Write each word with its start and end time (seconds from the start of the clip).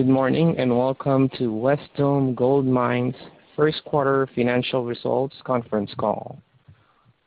Good 0.00 0.08
morning, 0.08 0.54
and 0.56 0.74
welcome 0.74 1.28
to 1.36 1.52
Wesdome 1.52 2.34
Gold 2.34 2.64
Mines' 2.64 3.14
first 3.54 3.84
quarter 3.84 4.26
financial 4.34 4.82
results 4.82 5.36
conference 5.44 5.90
call. 5.98 6.40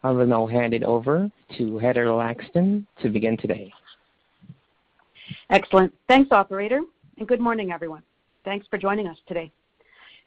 I 0.01 0.09
will 0.09 0.25
now 0.25 0.47
hand 0.47 0.73
it 0.73 0.81
over 0.81 1.29
to 1.55 1.77
Heather 1.77 2.07
Laxton 2.07 2.87
to 3.03 3.09
begin 3.09 3.37
today. 3.37 3.71
Excellent. 5.51 5.93
Thanks, 6.07 6.31
operator, 6.31 6.81
and 7.19 7.27
good 7.27 7.39
morning, 7.39 7.71
everyone. 7.71 8.01
Thanks 8.43 8.65
for 8.71 8.79
joining 8.79 9.05
us 9.05 9.17
today. 9.27 9.51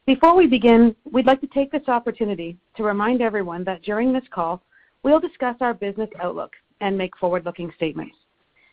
Before 0.06 0.36
we 0.36 0.46
begin, 0.46 0.94
we'd 1.10 1.26
like 1.26 1.40
to 1.40 1.48
take 1.48 1.72
this 1.72 1.88
opportunity 1.88 2.56
to 2.76 2.84
remind 2.84 3.22
everyone 3.22 3.64
that 3.64 3.82
during 3.82 4.12
this 4.12 4.28
call, 4.30 4.62
we'll 5.02 5.18
discuss 5.18 5.56
our 5.60 5.74
business 5.74 6.10
outlook 6.22 6.52
and 6.80 6.96
make 6.96 7.18
forward-looking 7.18 7.72
statements. 7.74 8.14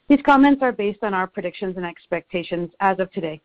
These 0.10 0.22
comments 0.24 0.62
are 0.62 0.72
based 0.72 1.02
on 1.02 1.16
our 1.16 1.26
predictions 1.26 1.76
and 1.76 1.88
expectations 1.88 2.70
as 2.80 3.00
of 3.00 3.12
today. 3.14 3.42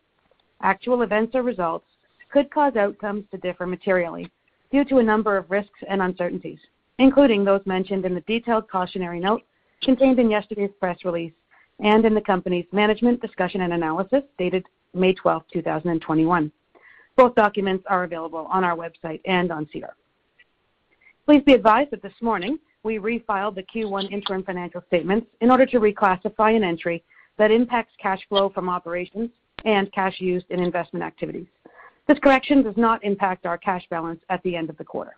Actual 0.61 1.01
events 1.01 1.35
or 1.35 1.43
results 1.43 1.85
could 2.31 2.51
cause 2.51 2.75
outcomes 2.75 3.25
to 3.31 3.37
differ 3.37 3.65
materially 3.65 4.29
due 4.71 4.85
to 4.85 4.97
a 4.97 5.03
number 5.03 5.37
of 5.37 5.49
risks 5.49 5.79
and 5.89 6.01
uncertainties, 6.01 6.59
including 6.97 7.43
those 7.43 7.61
mentioned 7.65 8.05
in 8.05 8.13
the 8.13 8.21
detailed 8.21 8.69
cautionary 8.69 9.19
note 9.19 9.41
contained 9.83 10.19
in 10.19 10.29
yesterday's 10.29 10.69
press 10.79 10.97
release 11.05 11.33
and 11.79 12.05
in 12.05 12.13
the 12.13 12.21
company's 12.21 12.65
management 12.71 13.21
discussion 13.21 13.61
and 13.61 13.73
analysis 13.73 14.23
dated 14.37 14.65
May 14.93 15.13
12, 15.13 15.43
2021. 15.53 16.51
Both 17.15 17.35
documents 17.35 17.85
are 17.89 18.03
available 18.03 18.47
on 18.51 18.63
our 18.63 18.75
website 18.75 19.21
and 19.25 19.51
on 19.51 19.67
SEDAR. 19.71 19.95
Please 21.25 21.43
be 21.45 21.53
advised 21.53 21.91
that 21.91 22.01
this 22.01 22.13
morning 22.21 22.57
we 22.83 22.97
refiled 22.97 23.55
the 23.55 23.63
Q1 23.63 24.11
interim 24.11 24.43
financial 24.43 24.83
statements 24.87 25.27
in 25.41 25.51
order 25.51 25.65
to 25.65 25.79
reclassify 25.79 26.55
an 26.55 26.63
entry 26.63 27.03
that 27.37 27.51
impacts 27.51 27.93
cash 28.01 28.21
flow 28.29 28.49
from 28.49 28.69
operations 28.69 29.29
and 29.65 29.91
cash 29.91 30.19
used 30.19 30.45
in 30.49 30.61
investment 30.61 31.03
activities. 31.03 31.47
This 32.07 32.19
correction 32.19 32.63
does 32.63 32.77
not 32.77 33.03
impact 33.03 33.45
our 33.45 33.57
cash 33.57 33.85
balance 33.89 34.19
at 34.29 34.41
the 34.43 34.55
end 34.55 34.69
of 34.69 34.77
the 34.77 34.83
quarter. 34.83 35.15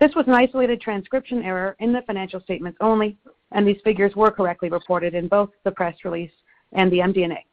This 0.00 0.14
was 0.14 0.26
an 0.26 0.34
isolated 0.34 0.80
transcription 0.80 1.42
error 1.42 1.74
in 1.80 1.92
the 1.92 2.02
financial 2.02 2.40
statements 2.40 2.78
only, 2.80 3.16
and 3.52 3.66
these 3.66 3.80
figures 3.82 4.14
were 4.14 4.30
correctly 4.30 4.68
reported 4.68 5.14
in 5.14 5.26
both 5.26 5.50
the 5.64 5.70
press 5.70 5.96
release 6.04 6.30
and 6.72 6.92
the 6.92 6.98
MD&A. 6.98 7.44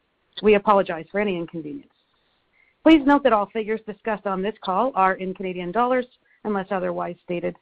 We 0.44 0.56
apologize 0.56 1.06
for 1.12 1.20
any 1.20 1.38
inconvenience. 1.38 1.90
Please 2.84 3.02
note 3.06 3.24
that 3.24 3.34
all 3.34 3.48
figures 3.48 3.82
discussed 3.88 4.28
on 4.28 4.42
this 4.42 4.54
call 4.64 4.92
are 4.94 5.14
in 5.16 5.34
Canadian 5.34 5.72
dollars 5.72 6.06
unless 6.44 6.68
otherwise 6.70 7.16
stated. 7.24 7.56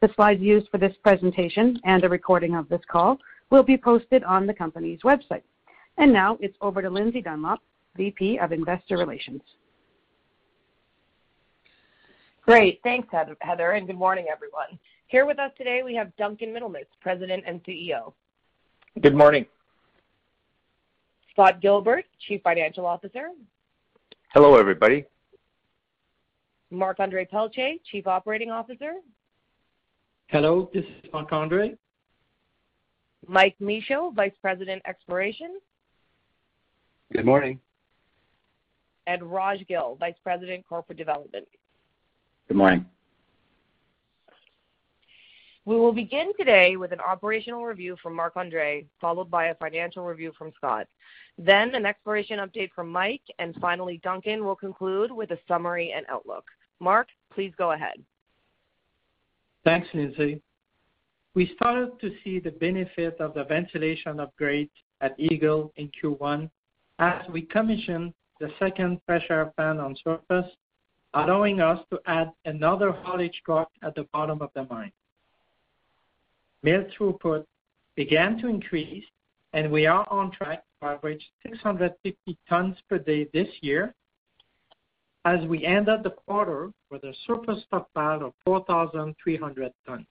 The 0.00 0.08
slides 0.16 0.40
used 0.40 0.68
for 0.70 0.78
this 0.78 0.96
presentation 1.02 1.78
and 1.84 2.02
a 2.04 2.08
recording 2.08 2.54
of 2.54 2.68
this 2.68 2.80
call 2.90 3.18
will 3.50 3.62
be 3.62 3.76
posted 3.76 4.24
on 4.24 4.46
the 4.46 4.54
company's 4.54 5.00
website. 5.02 5.42
And 5.98 6.10
Now 6.12 6.38
it's 6.40 6.56
over 6.62 6.80
to 6.80 6.88
Lindsay 6.88 7.20
Dunlop, 7.20 7.60
VP 7.96 8.38
of 8.38 8.52
Investor 8.52 8.96
Relations. 8.96 9.42
Great. 12.42 12.80
Thanks, 12.82 13.08
Heather, 13.40 13.72
and 13.72 13.86
good 13.86 13.98
morning, 13.98 14.26
everyone. 14.32 14.78
Here 15.06 15.26
with 15.26 15.38
us 15.38 15.52
today, 15.56 15.82
we 15.84 15.94
have 15.94 16.14
Duncan 16.16 16.48
Middlemiss, 16.48 16.86
President 17.00 17.44
and 17.46 17.62
CEO. 17.64 18.12
Good 19.00 19.14
morning. 19.14 19.46
Scott 21.30 21.60
Gilbert, 21.60 22.04
Chief 22.26 22.42
Financial 22.42 22.84
Officer. 22.84 23.28
Hello, 24.34 24.56
everybody. 24.56 25.04
Marc-Andre 26.70 27.26
Pelletier, 27.26 27.74
Chief 27.90 28.06
Operating 28.06 28.50
Officer. 28.50 28.94
Hello, 30.28 30.70
this 30.74 30.84
is 30.84 31.12
Marc-Andre. 31.12 31.76
Mike 33.28 33.54
Michaud, 33.60 34.10
Vice 34.14 34.32
President, 34.40 34.82
Exploration. 34.86 35.58
Good 37.12 37.26
morning. 37.26 37.60
Raj 39.22 39.66
Gill, 39.66 39.96
Vice 39.98 40.14
President, 40.22 40.64
Corporate 40.68 40.98
Development. 40.98 41.46
Good 42.48 42.56
morning. 42.56 42.86
We 45.64 45.76
will 45.76 45.92
begin 45.92 46.32
today 46.36 46.76
with 46.76 46.90
an 46.90 46.98
operational 47.00 47.64
review 47.64 47.96
from 48.02 48.16
Marc-Andre, 48.16 48.84
followed 49.00 49.30
by 49.30 49.46
a 49.46 49.54
financial 49.54 50.04
review 50.04 50.32
from 50.36 50.52
Scott. 50.56 50.88
Then 51.38 51.74
an 51.76 51.86
exploration 51.86 52.40
update 52.40 52.72
from 52.74 52.90
Mike, 52.90 53.22
and 53.38 53.54
finally, 53.60 54.00
Duncan 54.02 54.44
will 54.44 54.56
conclude 54.56 55.12
with 55.12 55.30
a 55.30 55.38
summary 55.46 55.92
and 55.96 56.04
outlook. 56.08 56.44
Marc, 56.80 57.06
please 57.32 57.52
go 57.56 57.72
ahead. 57.72 57.94
Thanks, 59.64 59.86
Lindsay. 59.94 60.42
We 61.34 61.52
started 61.54 61.98
to 62.00 62.10
see 62.24 62.40
the 62.40 62.50
benefit 62.50 63.20
of 63.20 63.32
the 63.34 63.44
ventilation 63.44 64.18
upgrade 64.18 64.68
at 65.00 65.14
Eagle 65.18 65.72
in 65.76 65.90
Q1 66.02 66.50
as 66.98 67.22
we 67.30 67.42
commissioned 67.42 68.12
the 68.42 68.50
second 68.58 69.00
pressure 69.06 69.52
fan 69.56 69.78
on 69.78 69.94
surface, 70.02 70.50
allowing 71.14 71.60
us 71.60 71.78
to 71.90 72.00
add 72.06 72.32
another 72.44 72.90
haulage 72.90 73.40
truck 73.46 73.70
at 73.84 73.94
the 73.94 74.02
bottom 74.12 74.42
of 74.42 74.50
the 74.56 74.64
mine. 74.64 74.90
Mill 76.64 76.84
throughput 76.92 77.44
began 77.94 78.36
to 78.38 78.48
increase, 78.48 79.04
and 79.52 79.70
we 79.70 79.86
are 79.86 80.04
on 80.10 80.32
track 80.32 80.64
to 80.80 80.88
average 80.88 81.24
650 81.44 82.36
tons 82.48 82.76
per 82.88 82.98
day 82.98 83.28
this 83.32 83.48
year 83.60 83.94
as 85.24 85.40
we 85.46 85.64
ended 85.64 86.02
the 86.02 86.10
quarter 86.10 86.72
with 86.90 87.04
a 87.04 87.14
surface 87.28 87.62
stockpile 87.68 88.24
of 88.24 88.32
4,300 88.44 89.72
tons. 89.86 90.06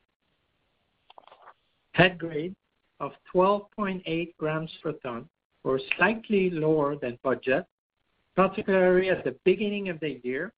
Head 1.92 2.18
grade 2.18 2.56
of 3.02 3.12
12.8 3.36 4.34
grams 4.38 4.72
per 4.82 4.94
ton 5.04 5.28
were 5.64 5.82
slightly 5.98 6.50
lower 6.50 6.96
than 6.96 7.20
budget, 7.24 7.66
particularly 8.36 9.10
at 9.10 9.24
the 9.24 9.36
beginning 9.44 9.90
of 9.90 10.00
the 10.00 10.20
year, 10.24 10.52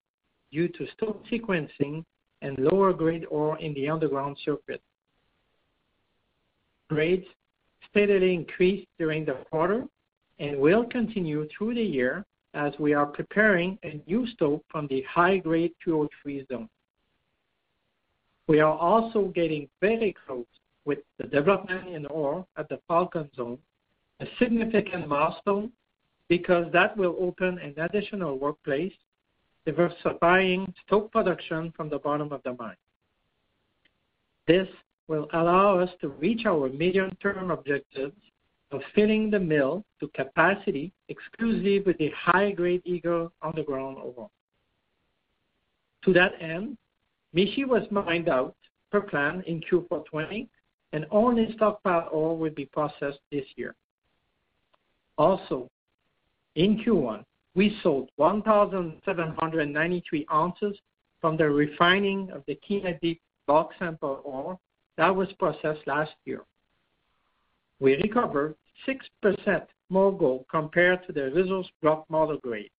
due 0.51 0.67
to 0.67 0.87
stope 0.95 1.23
sequencing 1.31 2.03
and 2.41 2.57
lower 2.59 2.93
grade 2.93 3.25
ore 3.29 3.57
in 3.59 3.73
the 3.73 3.89
underground 3.89 4.37
circuit. 4.45 4.81
Grades 6.89 7.25
steadily 7.89 8.33
increased 8.33 8.87
during 8.99 9.25
the 9.25 9.33
quarter 9.49 9.85
and 10.39 10.57
will 10.57 10.85
continue 10.85 11.47
through 11.49 11.73
the 11.73 11.81
year 11.81 12.25
as 12.53 12.73
we 12.79 12.93
are 12.93 13.05
preparing 13.05 13.79
a 13.83 13.99
new 14.07 14.27
stope 14.27 14.63
from 14.69 14.87
the 14.87 15.03
high-grade 15.09 15.73
203 15.83 16.45
zone. 16.51 16.69
We 18.47 18.59
are 18.59 18.77
also 18.77 19.31
getting 19.33 19.69
very 19.81 20.13
close 20.25 20.45
with 20.85 20.99
the 21.17 21.27
development 21.27 21.87
in 21.87 22.05
ore 22.07 22.45
at 22.57 22.67
the 22.69 22.79
Falcon 22.87 23.29
zone, 23.35 23.57
a 24.19 24.25
significant 24.37 25.07
milestone 25.07 25.71
because 26.37 26.65
that 26.73 26.97
will 26.97 27.15
open 27.19 27.59
an 27.59 27.75
additional 27.77 28.39
workplace, 28.39 28.97
diversifying 29.67 30.73
stope 30.83 31.11
production 31.11 31.71
from 31.77 31.89
the 31.89 31.99
bottom 31.99 32.31
of 32.31 32.41
the 32.41 32.55
mine. 32.57 32.81
This 34.47 34.67
will 35.07 35.27
allow 35.33 35.77
us 35.77 35.91
to 36.01 36.07
reach 36.07 36.47
our 36.47 36.69
medium-term 36.69 37.51
objectives 37.51 38.15
of 38.71 38.81
filling 38.95 39.29
the 39.29 39.39
mill 39.39 39.85
to 39.99 40.07
capacity 40.15 40.91
exclusively 41.07 41.81
with 41.81 41.99
the 41.99 42.09
high-grade 42.17 42.81
Eagle 42.83 43.31
underground 43.43 43.97
ore. 43.97 44.31
To 46.05 46.13
that 46.13 46.31
end, 46.41 46.79
Mishi 47.35 47.63
was 47.63 47.83
mined 47.91 48.27
out 48.27 48.55
per 48.91 49.01
plan 49.01 49.43
in 49.45 49.61
Q4 49.61 50.05
2020, 50.05 50.49
and 50.93 51.05
only 51.11 51.53
stockpile 51.53 52.09
ore 52.11 52.35
will 52.35 52.55
be 52.55 52.65
processed 52.65 53.19
this 53.31 53.45
year. 53.55 53.75
Also, 55.19 55.69
in 56.55 56.83
Q1, 56.83 57.23
we 57.55 57.77
sold 57.83 58.09
1,793 58.17 60.25
ounces 60.31 60.77
from 61.21 61.37
the 61.37 61.49
refining 61.49 62.29
of 62.31 62.43
the 62.47 62.59
Kiena 62.67 62.99
Deep 62.99 63.21
bulk 63.47 63.71
sample 63.79 64.21
ore 64.23 64.59
that 64.97 65.15
was 65.15 65.31
processed 65.39 65.87
last 65.87 66.11
year. 66.25 66.43
We 67.79 67.95
recovered 67.95 68.55
6% 68.87 69.65
more 69.89 70.17
gold 70.17 70.45
compared 70.49 71.05
to 71.07 71.13
the 71.13 71.31
resource 71.31 71.67
block 71.81 72.05
model 72.09 72.37
grade. 72.37 72.71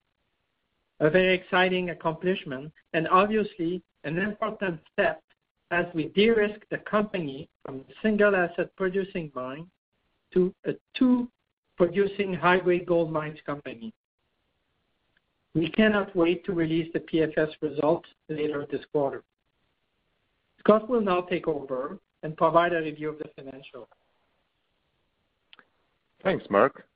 A 1.00 1.11
very 1.11 1.35
exciting 1.35 1.91
accomplishment 1.91 2.73
and 2.93 3.09
obviously 3.09 3.82
an 4.05 4.19
important 4.19 4.81
step 4.93 5.20
as 5.70 5.87
we 5.94 6.09
de-risk 6.09 6.61
the 6.70 6.79
company 6.79 7.49
from 7.65 7.77
a 7.77 7.93
single 8.03 8.37
asset 8.37 8.70
producing 8.77 9.31
mine 9.35 9.67
to 10.32 10.55
a 10.67 10.73
two 10.97 11.29
producing 11.76 12.35
high-grade 12.35 12.87
gold 12.87 13.12
mines 13.12 13.38
company. 13.44 13.93
We 15.55 15.69
cannot 15.71 16.17
wait 16.17 16.44
to 16.47 16.53
release 16.53 16.93
the 16.93 17.00
PFS 17.00 17.50
results 17.61 18.09
later 18.29 18.67
this 18.71 18.85
quarter. 18.93 19.25
Scott 20.61 20.88
will 20.88 21.00
now 21.00 21.21
take 21.21 21.47
over 21.47 21.99
and 22.23 22.37
provide 22.37 22.73
a 22.73 22.81
review 22.81 23.11
of 23.11 23.19
the 23.19 23.29
financials. 23.38 23.87
Thanks, 26.23 26.49
Marc. 26.49 26.87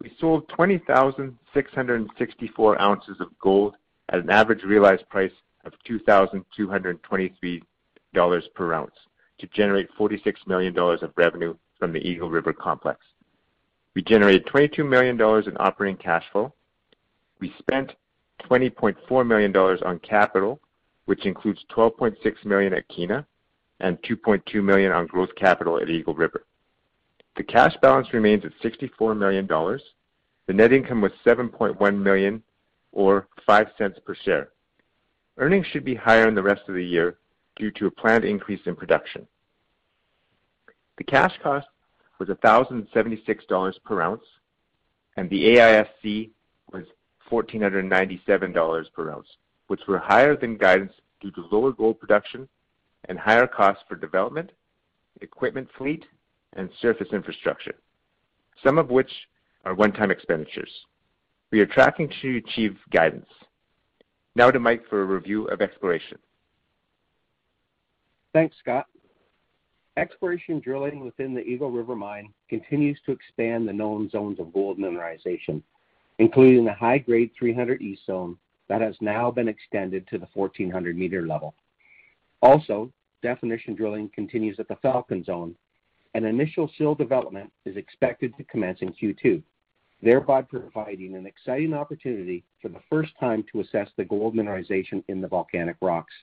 We 0.00 0.12
sold 0.20 0.48
20,664 0.50 2.80
ounces 2.80 3.20
of 3.20 3.28
gold 3.38 3.76
at 4.10 4.18
an 4.18 4.30
average 4.30 4.62
realized 4.62 5.08
price 5.08 5.32
of 5.64 5.72
$2,223 5.88 7.62
per 8.54 8.74
ounce 8.74 8.94
to 9.38 9.46
generate 9.48 9.88
$46 9.98 10.46
million 10.46 10.76
of 10.76 11.12
revenue 11.16 11.56
from 11.78 11.92
the 11.92 12.00
Eagle 12.00 12.30
River 12.30 12.52
Complex. 12.52 13.00
We 13.94 14.02
generated 14.02 14.46
$22 14.46 14.88
million 14.88 15.20
in 15.20 15.56
operating 15.58 15.96
cash 15.96 16.24
flow. 16.32 16.52
We 17.40 17.54
spent 17.58 17.92
$20.4 18.48 19.26
million 19.26 19.54
on 19.56 19.98
capital, 19.98 20.60
which 21.04 21.26
includes 21.26 21.64
12.6 21.74 22.44
million 22.44 22.72
at 22.72 22.88
Kiena 22.88 23.26
and 23.80 24.00
2.2 24.02 24.62
million 24.62 24.92
on 24.92 25.06
growth 25.06 25.34
capital 25.36 25.78
at 25.78 25.90
Eagle 25.90 26.14
River. 26.14 26.44
The 27.36 27.42
cash 27.42 27.74
balance 27.82 28.12
remains 28.12 28.44
at 28.44 28.52
$64 28.62 29.16
million. 29.16 29.46
The 30.46 30.52
net 30.52 30.72
income 30.72 31.00
was 31.00 31.12
7.1 31.24 31.96
million 31.96 32.42
or 32.92 33.28
$0.05 33.48 34.04
per 34.04 34.14
share. 34.14 34.48
Earnings 35.38 35.66
should 35.66 35.84
be 35.84 35.94
higher 35.94 36.28
in 36.28 36.34
the 36.34 36.42
rest 36.42 36.62
of 36.68 36.74
the 36.74 36.84
year 36.84 37.16
due 37.56 37.70
to 37.72 37.86
a 37.86 37.90
planned 37.90 38.24
increase 38.24 38.60
in 38.66 38.76
production. 38.76 39.26
The 40.98 41.04
cash 41.04 41.32
cost 41.42 41.66
was 42.22 42.36
$1,076 42.38 43.82
per 43.84 44.00
ounce, 44.00 44.24
and 45.16 45.28
the 45.28 45.56
AISC 45.56 46.30
was 46.72 46.84
$1,497 47.30 48.92
per 48.92 49.10
ounce, 49.10 49.26
which 49.66 49.80
were 49.88 49.98
higher 49.98 50.36
than 50.36 50.56
guidance 50.56 50.92
due 51.20 51.32
to 51.32 51.44
lower 51.50 51.72
gold 51.72 51.98
production 51.98 52.48
and 53.08 53.18
higher 53.18 53.46
costs 53.46 53.82
for 53.88 53.96
development, 53.96 54.52
equipment 55.20 55.68
fleet, 55.76 56.04
and 56.54 56.70
surface 56.80 57.08
infrastructure, 57.12 57.74
some 58.62 58.78
of 58.78 58.90
which 58.90 59.10
are 59.64 59.74
one-time 59.74 60.10
expenditures. 60.10 60.70
We 61.50 61.60
are 61.60 61.66
tracking 61.66 62.12
to 62.22 62.36
achieve 62.36 62.76
guidance. 62.90 63.28
Now 64.36 64.50
to 64.50 64.60
Mike 64.60 64.84
for 64.88 65.02
a 65.02 65.04
review 65.04 65.46
of 65.46 65.60
exploration. 65.60 66.18
Thanks, 68.32 68.56
Scott. 68.60 68.86
Exploration 69.98 70.58
drilling 70.60 71.00
within 71.00 71.34
the 71.34 71.42
Eagle 71.42 71.70
River 71.70 71.94
Mine 71.94 72.32
continues 72.48 72.98
to 73.04 73.12
expand 73.12 73.68
the 73.68 73.72
known 73.72 74.08
zones 74.08 74.40
of 74.40 74.52
gold 74.52 74.78
mineralization, 74.78 75.62
including 76.18 76.64
the 76.64 76.72
high-grade 76.72 77.30
300 77.38 77.82
East 77.82 78.06
Zone 78.06 78.38
that 78.68 78.80
has 78.80 78.96
now 79.02 79.30
been 79.30 79.48
extended 79.48 80.06
to 80.08 80.16
the 80.16 80.28
1,400-meter 80.34 81.26
level. 81.26 81.54
Also, 82.40 82.90
definition 83.22 83.74
drilling 83.74 84.08
continues 84.14 84.58
at 84.58 84.66
the 84.66 84.76
Falcon 84.76 85.22
Zone, 85.24 85.54
and 86.14 86.24
initial 86.24 86.70
sill 86.78 86.94
development 86.94 87.52
is 87.66 87.76
expected 87.76 88.34
to 88.36 88.44
commence 88.44 88.80
in 88.80 88.94
Q2, 88.94 89.42
thereby 90.02 90.40
providing 90.40 91.16
an 91.16 91.26
exciting 91.26 91.74
opportunity 91.74 92.44
for 92.62 92.68
the 92.68 92.80
first 92.88 93.12
time 93.20 93.44
to 93.52 93.60
assess 93.60 93.90
the 93.96 94.04
gold 94.04 94.34
mineralization 94.34 95.04
in 95.08 95.20
the 95.20 95.28
volcanic 95.28 95.76
rocks. 95.82 96.14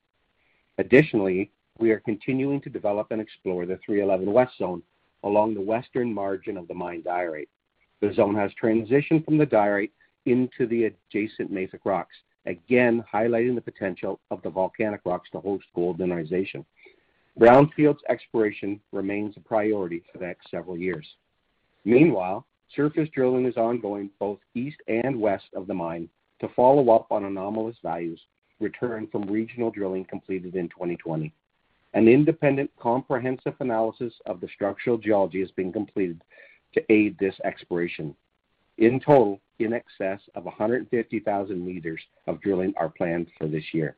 Additionally, 0.80 1.52
we 1.80 1.92
are 1.92 2.00
continuing 2.00 2.62
to 2.62 2.70
develop 2.70 3.08
and 3.12 3.22
explore 3.22 3.66
the 3.66 3.80
311 3.86 4.32
West 4.32 4.58
Zone 4.58 4.84
along 5.24 5.54
the 5.54 5.62
western 5.62 6.14
margin 6.14 6.58
of 6.58 6.68
the 6.68 6.74
mine 6.74 7.02
diorite. 7.02 7.50
The 8.02 8.14
zone 8.14 8.36
has 8.36 8.52
transitioned 8.62 9.26
from 9.26 9.38
the 9.38 9.46
diorite 9.46 9.92
into 10.26 10.66
the 10.68 10.86
adjacent 10.86 11.52
mafic 11.52 11.80
rocks, 11.86 12.16
again 12.46 13.04
highlighting 13.12 13.56
the 13.56 13.62
potential 13.62 14.20
of 14.32 14.42
the 14.42 14.50
volcanic 14.50 15.02
rocks 15.06 15.30
to 15.32 15.40
host 15.40 15.66
gold 15.76 16.00
mineralization. 16.00 16.64
Brownfields 17.38 18.00
exploration 18.08 18.80
remains 18.92 19.36
a 19.38 19.42
priority 19.42 20.04
for 20.12 20.20
the 20.20 20.26
next 20.26 20.50
several 20.50 20.78
years. 20.78 21.06
Meanwhile, 21.86 22.46
surface 22.76 23.10
drilling 23.14 23.46
is 23.46 23.58
ongoing 23.58 24.10
both 24.20 24.40
east 24.56 24.78
and 24.88 25.20
west 25.20 25.48
of 25.54 25.68
the 25.68 25.74
mine 25.74 26.10
to 26.42 26.50
follow 26.50 26.90
up 26.92 27.08
on 27.12 27.26
anomalous 27.26 27.78
values 27.84 28.22
returned 28.60 29.12
from 29.12 29.24
regional 29.24 29.72
drilling 29.72 30.06
completed 30.06 30.56
in 30.56 30.70
2020. 30.70 31.34
An 31.94 32.08
independent 32.08 32.72
comprehensive 32.80 33.56
analysis 33.60 34.14
of 34.26 34.42
the 34.42 34.48
structural 34.54 34.98
geology 34.98 35.40
has 35.40 35.52
been 35.52 35.74
completed 35.74 36.22
to 36.74 36.84
aid 36.92 37.18
this 37.20 37.36
exploration. 37.44 38.16
In 38.78 39.00
total, 39.00 39.42
in 39.58 39.74
excess 39.74 40.22
of 40.36 40.46
150,000 40.46 41.66
meters 41.66 42.02
of 42.28 42.40
drilling 42.42 42.74
are 42.78 42.90
planned 42.90 43.28
for 43.38 43.48
this 43.48 43.74
year. 43.74 43.98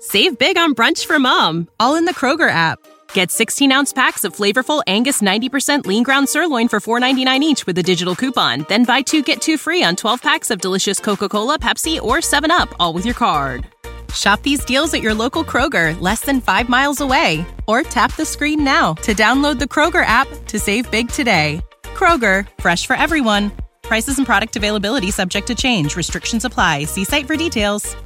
Save 0.00 0.38
big 0.38 0.58
on 0.58 0.74
brunch 0.74 1.06
for 1.06 1.18
mom, 1.18 1.68
all 1.80 1.94
in 1.94 2.04
the 2.04 2.14
Kroger 2.14 2.50
app. 2.50 2.78
Get 3.12 3.30
16 3.30 3.72
ounce 3.72 3.92
packs 3.92 4.24
of 4.24 4.34
flavorful 4.34 4.82
Angus 4.86 5.22
90% 5.22 5.86
lean 5.86 6.02
ground 6.02 6.28
sirloin 6.28 6.68
for 6.68 6.80
$4.99 6.80 7.40
each 7.40 7.66
with 7.66 7.78
a 7.78 7.82
digital 7.82 8.14
coupon. 8.14 8.66
Then 8.68 8.84
buy 8.84 9.02
two 9.02 9.22
get 9.22 9.40
two 9.40 9.56
free 9.56 9.82
on 9.82 9.96
12 9.96 10.20
packs 10.20 10.50
of 10.50 10.60
delicious 10.60 11.00
Coca 11.00 11.28
Cola, 11.28 11.58
Pepsi, 11.58 12.00
or 12.00 12.18
7UP, 12.18 12.74
all 12.78 12.92
with 12.92 13.04
your 13.04 13.14
card. 13.14 13.66
Shop 14.14 14.42
these 14.42 14.64
deals 14.64 14.94
at 14.94 15.02
your 15.02 15.14
local 15.14 15.44
Kroger, 15.44 15.98
less 16.00 16.20
than 16.20 16.40
five 16.40 16.68
miles 16.68 17.00
away. 17.00 17.44
Or 17.66 17.82
tap 17.82 18.14
the 18.16 18.24
screen 18.24 18.64
now 18.64 18.94
to 18.94 19.14
download 19.14 19.58
the 19.58 19.66
Kroger 19.66 20.04
app 20.06 20.28
to 20.46 20.58
save 20.58 20.90
big 20.90 21.08
today. 21.08 21.60
Kroger, 21.82 22.46
fresh 22.60 22.86
for 22.86 22.96
everyone. 22.96 23.52
Prices 23.82 24.18
and 24.18 24.26
product 24.26 24.56
availability 24.56 25.10
subject 25.10 25.46
to 25.48 25.54
change. 25.54 25.96
Restrictions 25.96 26.44
apply. 26.44 26.84
See 26.84 27.04
site 27.04 27.26
for 27.26 27.36
details. 27.36 27.96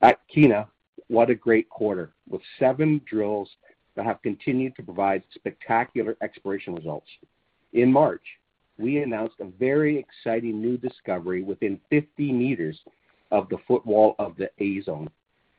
At 0.00 0.20
Kiena, 0.34 0.68
what 1.08 1.30
a 1.30 1.34
great 1.34 1.68
quarter, 1.68 2.12
with 2.28 2.42
seven 2.58 3.00
drills 3.04 3.48
that 3.96 4.04
have 4.04 4.22
continued 4.22 4.76
to 4.76 4.82
provide 4.82 5.24
spectacular 5.34 6.16
exploration 6.22 6.74
results. 6.74 7.08
In 7.72 7.92
March, 7.92 8.22
we 8.78 8.98
announced 8.98 9.34
a 9.40 9.46
very 9.58 9.98
exciting 9.98 10.60
new 10.60 10.76
discovery 10.76 11.42
within 11.42 11.80
50 11.90 12.32
meters 12.32 12.80
of 13.30 13.48
the 13.48 13.58
footwall 13.66 14.14
of 14.18 14.36
the 14.36 14.50
A 14.58 14.80
Zone. 14.82 15.08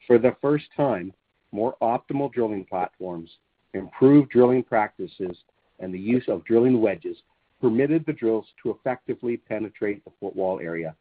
For 0.07 0.17
the 0.17 0.35
first 0.41 0.65
time, 0.75 1.13
more 1.51 1.75
optimal 1.81 2.31
drilling 2.31 2.65
platforms, 2.65 3.29
improved 3.73 4.29
drilling 4.29 4.63
practices, 4.63 5.37
and 5.79 5.93
the 5.93 5.99
use 5.99 6.25
of 6.27 6.43
drilling 6.45 6.81
wedges 6.81 7.17
permitted 7.61 8.05
the 8.05 8.13
drills 8.13 8.45
to 8.63 8.71
effectively 8.71 9.37
penetrate 9.37 10.03
the 10.03 10.11
footwall 10.19 10.59
area 10.59 10.95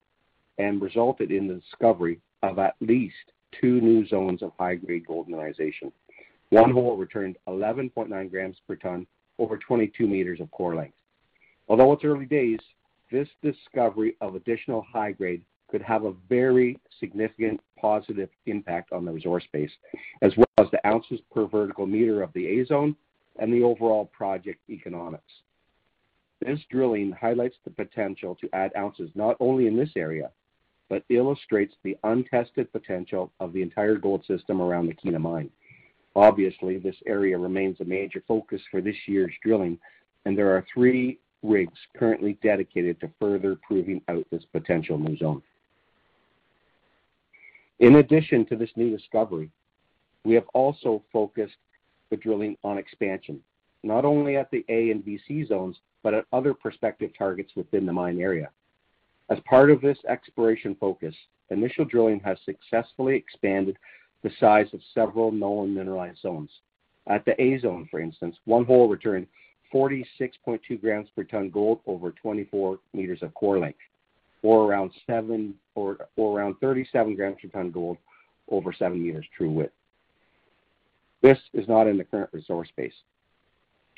and 0.58 0.82
resulted 0.82 1.30
in 1.30 1.46
the 1.46 1.54
discovery 1.54 2.20
of 2.42 2.58
at 2.58 2.74
least 2.80 3.14
two 3.60 3.80
new 3.80 4.06
zones 4.06 4.42
of 4.42 4.52
high-grade 4.58 5.06
gold 5.06 5.28
mineralization. 5.28 5.92
One 6.50 6.72
hole 6.72 6.96
returned 6.96 7.36
11.9 7.46 8.30
grams 8.30 8.56
per 8.66 8.76
ton 8.76 9.06
over 9.38 9.56
22 9.56 10.06
meters 10.06 10.40
of 10.40 10.50
core 10.50 10.74
length. 10.74 10.96
Although 11.68 11.92
it's 11.92 12.04
early 12.04 12.26
days, 12.26 12.58
this 13.10 13.28
discovery 13.42 14.16
of 14.20 14.34
additional 14.34 14.84
high 14.92 15.12
grade 15.12 15.42
could 15.70 15.82
have 15.82 16.04
a 16.04 16.14
very 16.28 16.78
significant 16.98 17.60
positive 17.80 18.28
impact 18.46 18.92
on 18.92 19.04
the 19.04 19.12
resource 19.12 19.44
base, 19.52 19.70
as 20.22 20.36
well 20.36 20.46
as 20.58 20.70
the 20.70 20.86
ounces 20.86 21.20
per 21.32 21.46
vertical 21.46 21.86
meter 21.86 22.22
of 22.22 22.32
the 22.32 22.60
A 22.60 22.64
Zone 22.64 22.96
and 23.38 23.52
the 23.52 23.62
overall 23.62 24.06
project 24.06 24.60
economics. 24.68 25.32
This 26.40 26.60
drilling 26.70 27.12
highlights 27.12 27.56
the 27.64 27.70
potential 27.70 28.36
to 28.40 28.48
add 28.52 28.72
ounces 28.76 29.10
not 29.14 29.36
only 29.40 29.66
in 29.66 29.76
this 29.76 29.90
area, 29.96 30.30
but 30.88 31.04
illustrates 31.10 31.74
the 31.82 31.96
untested 32.04 32.72
potential 32.72 33.30
of 33.40 33.52
the 33.52 33.62
entire 33.62 33.96
gold 33.96 34.24
system 34.24 34.60
around 34.60 34.86
the 34.86 34.94
Kiena 34.94 35.20
Mine. 35.20 35.50
Obviously, 36.16 36.78
this 36.78 36.96
area 37.06 37.36
remains 37.36 37.80
a 37.80 37.84
major 37.84 38.22
focus 38.26 38.62
for 38.70 38.80
this 38.80 38.96
year's 39.06 39.34
drilling, 39.42 39.78
and 40.24 40.36
there 40.36 40.50
are 40.56 40.64
three 40.72 41.18
rigs 41.42 41.78
currently 41.96 42.38
dedicated 42.42 42.98
to 43.00 43.10
further 43.20 43.56
proving 43.66 44.00
out 44.08 44.24
this 44.30 44.44
potential 44.52 44.98
new 44.98 45.16
zone. 45.16 45.42
In 47.80 47.96
addition 47.96 48.44
to 48.46 48.56
this 48.56 48.70
new 48.76 48.90
discovery, 48.96 49.50
we 50.24 50.34
have 50.34 50.48
also 50.52 51.02
focused 51.12 51.56
the 52.10 52.16
drilling 52.16 52.56
on 52.64 52.76
expansion, 52.76 53.40
not 53.84 54.04
only 54.04 54.36
at 54.36 54.50
the 54.50 54.64
A 54.68 54.90
and 54.90 55.04
VC 55.04 55.46
zones, 55.46 55.76
but 56.02 56.14
at 56.14 56.26
other 56.32 56.54
prospective 56.54 57.16
targets 57.16 57.52
within 57.54 57.86
the 57.86 57.92
mine 57.92 58.20
area. 58.20 58.50
As 59.30 59.38
part 59.40 59.70
of 59.70 59.80
this 59.80 59.98
exploration 60.08 60.74
focus, 60.80 61.14
initial 61.50 61.84
drilling 61.84 62.20
has 62.20 62.38
successfully 62.44 63.14
expanded 63.14 63.78
the 64.22 64.30
size 64.40 64.66
of 64.72 64.80
several 64.94 65.30
known 65.30 65.74
mineralized 65.74 66.20
zones. 66.20 66.50
At 67.06 67.24
the 67.24 67.40
A 67.40 67.58
Zone, 67.58 67.86
for 67.90 68.00
instance, 68.00 68.36
one 68.44 68.64
hole 68.64 68.88
returned 68.88 69.28
46.2 69.72 70.80
grams 70.80 71.08
per 71.14 71.24
ton 71.24 71.50
gold 71.50 71.80
over 71.86 72.10
24 72.10 72.78
meters 72.92 73.22
of 73.22 73.34
core 73.34 73.58
length, 73.58 73.78
or 74.42 74.64
around 74.64 74.90
seven 75.06 75.54
or, 75.74 76.08
or 76.16 76.38
around 76.38 76.56
37 76.60 77.14
grams 77.14 77.36
per 77.42 77.48
ton 77.48 77.70
gold 77.70 77.98
over 78.50 78.72
7 78.72 79.02
meters 79.02 79.26
true 79.36 79.50
width. 79.50 79.72
This 81.22 81.38
is 81.52 81.68
not 81.68 81.86
in 81.86 81.98
the 81.98 82.04
current 82.04 82.30
resource 82.32 82.68
base. 82.76 82.94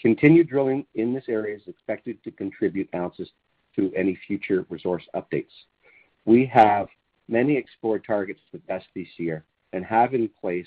Continued 0.00 0.48
drilling 0.48 0.86
in 0.94 1.12
this 1.12 1.24
area 1.28 1.54
is 1.54 1.62
expected 1.66 2.22
to 2.24 2.30
contribute 2.30 2.88
ounces 2.94 3.28
to 3.28 3.34
to 3.76 3.92
any 3.94 4.18
future 4.26 4.66
resource 4.68 5.04
updates. 5.14 5.52
We 6.24 6.46
have 6.46 6.88
many 7.28 7.56
explored 7.56 8.04
targets 8.04 8.40
to 8.52 8.58
test 8.68 8.86
this 8.94 9.08
year 9.16 9.44
and 9.72 9.84
have 9.84 10.14
in 10.14 10.28
place 10.40 10.66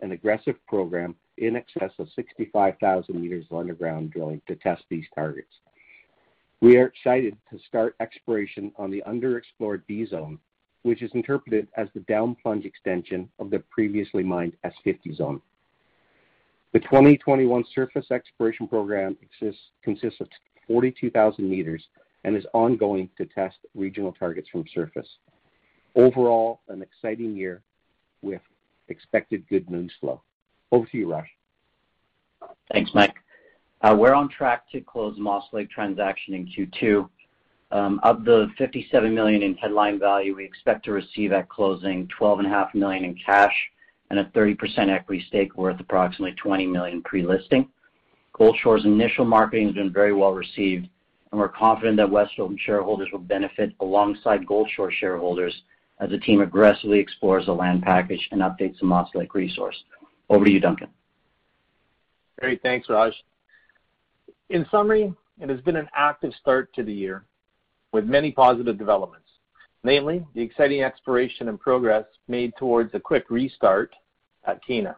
an 0.00 0.12
aggressive 0.12 0.56
program 0.66 1.14
in 1.38 1.56
excess 1.56 1.90
of 1.98 2.08
65,000 2.14 3.20
meters 3.20 3.46
of 3.50 3.58
underground 3.58 4.12
drilling 4.12 4.40
to 4.46 4.54
test 4.56 4.84
these 4.88 5.06
targets. 5.14 5.48
We 6.64 6.78
are 6.78 6.86
excited 6.86 7.36
to 7.52 7.58
start 7.68 7.94
exploration 8.00 8.72
on 8.76 8.90
the 8.90 9.02
underexplored 9.06 9.82
B 9.86 10.06
Zone, 10.06 10.38
which 10.80 11.02
is 11.02 11.10
interpreted 11.12 11.68
as 11.76 11.88
the 11.92 12.00
down 12.00 12.34
plunge 12.42 12.64
extension 12.64 13.28
of 13.38 13.50
the 13.50 13.58
previously 13.70 14.22
mined 14.22 14.54
S50 14.64 15.14
zone. 15.14 15.42
The 16.72 16.80
2021 16.80 17.66
surface 17.74 18.06
exploration 18.10 18.66
program 18.66 19.14
consists 19.82 20.20
of 20.22 20.28
42,000 20.66 21.46
meters 21.46 21.86
and 22.24 22.34
is 22.34 22.46
ongoing 22.54 23.10
to 23.18 23.26
test 23.26 23.58
regional 23.74 24.12
targets 24.12 24.48
from 24.48 24.64
surface. 24.74 25.18
Overall, 25.94 26.60
an 26.68 26.80
exciting 26.80 27.36
year 27.36 27.60
with 28.22 28.40
expected 28.88 29.46
good 29.50 29.68
news 29.68 29.92
flow. 30.00 30.22
Over 30.72 30.86
to 30.86 30.96
you, 30.96 31.12
Raj. 31.12 31.26
Thanks, 32.72 32.90
Mike. 32.94 33.16
Uh, 33.84 33.94
we're 33.94 34.14
on 34.14 34.30
track 34.30 34.62
to 34.70 34.80
close 34.80 35.14
Moss 35.18 35.44
Lake 35.52 35.68
transaction 35.68 36.32
in 36.32 36.46
Q2. 36.46 37.06
Um, 37.70 38.00
of 38.02 38.24
the 38.24 38.48
57 38.56 39.14
million 39.14 39.42
in 39.42 39.56
headline 39.56 39.98
value, 39.98 40.34
we 40.34 40.42
expect 40.42 40.86
to 40.86 40.92
receive 40.92 41.32
at 41.32 41.50
closing 41.50 42.08
12.5 42.18 42.74
million 42.74 43.04
in 43.04 43.14
cash 43.14 43.52
and 44.08 44.18
a 44.18 44.24
30% 44.26 44.88
equity 44.88 45.22
stake 45.28 45.58
worth 45.58 45.78
approximately 45.80 46.34
20 46.36 46.66
million 46.66 47.02
pre-listing. 47.02 47.68
Goldshore's 48.34 48.86
initial 48.86 49.26
marketing 49.26 49.66
has 49.66 49.74
been 49.74 49.92
very 49.92 50.14
well 50.14 50.32
received, 50.32 50.88
and 51.30 51.38
we're 51.38 51.48
confident 51.50 51.98
that 51.98 52.08
Wesdome 52.08 52.56
shareholders 52.58 53.10
will 53.12 53.18
benefit 53.18 53.74
alongside 53.80 54.46
Goldshore 54.46 54.92
shareholders 54.92 55.54
as 56.00 56.08
the 56.08 56.18
team 56.18 56.40
aggressively 56.40 57.00
explores 57.00 57.44
the 57.44 57.52
land 57.52 57.82
package 57.82 58.30
and 58.32 58.40
updates 58.40 58.78
the 58.78 58.86
Moss 58.86 59.10
Lake 59.14 59.34
resource. 59.34 59.76
Over 60.30 60.46
to 60.46 60.50
you, 60.50 60.60
Duncan. 60.60 60.88
Great. 62.40 62.62
Thanks, 62.62 62.88
Raj. 62.88 63.12
In 64.50 64.66
summary, 64.70 65.12
it 65.40 65.48
has 65.48 65.60
been 65.62 65.76
an 65.76 65.88
active 65.94 66.32
start 66.40 66.72
to 66.74 66.82
the 66.82 66.92
year 66.92 67.24
with 67.92 68.04
many 68.04 68.30
positive 68.30 68.76
developments, 68.76 69.28
namely 69.84 70.26
the 70.34 70.42
exciting 70.42 70.82
exploration 70.82 71.48
and 71.48 71.58
progress 71.58 72.04
made 72.28 72.52
towards 72.58 72.94
a 72.94 73.00
quick 73.00 73.30
restart 73.30 73.94
at 74.44 74.60
Kiena. 74.64 74.96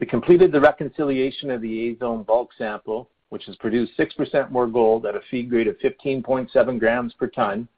We 0.00 0.06
completed 0.06 0.52
the 0.52 0.60
reconciliation 0.60 1.50
of 1.50 1.62
the 1.62 1.88
A 1.88 1.98
Zone 1.98 2.22
bulk 2.24 2.50
sample, 2.58 3.08
which 3.30 3.46
has 3.46 3.56
produced 3.56 3.96
6% 3.98 4.50
more 4.50 4.66
gold 4.66 5.06
at 5.06 5.16
a 5.16 5.20
feed 5.30 5.48
grade 5.48 5.66
of 5.66 5.78
15.7 5.78 6.78
grams 6.78 7.14
per 7.14 7.26
ton 7.26 7.68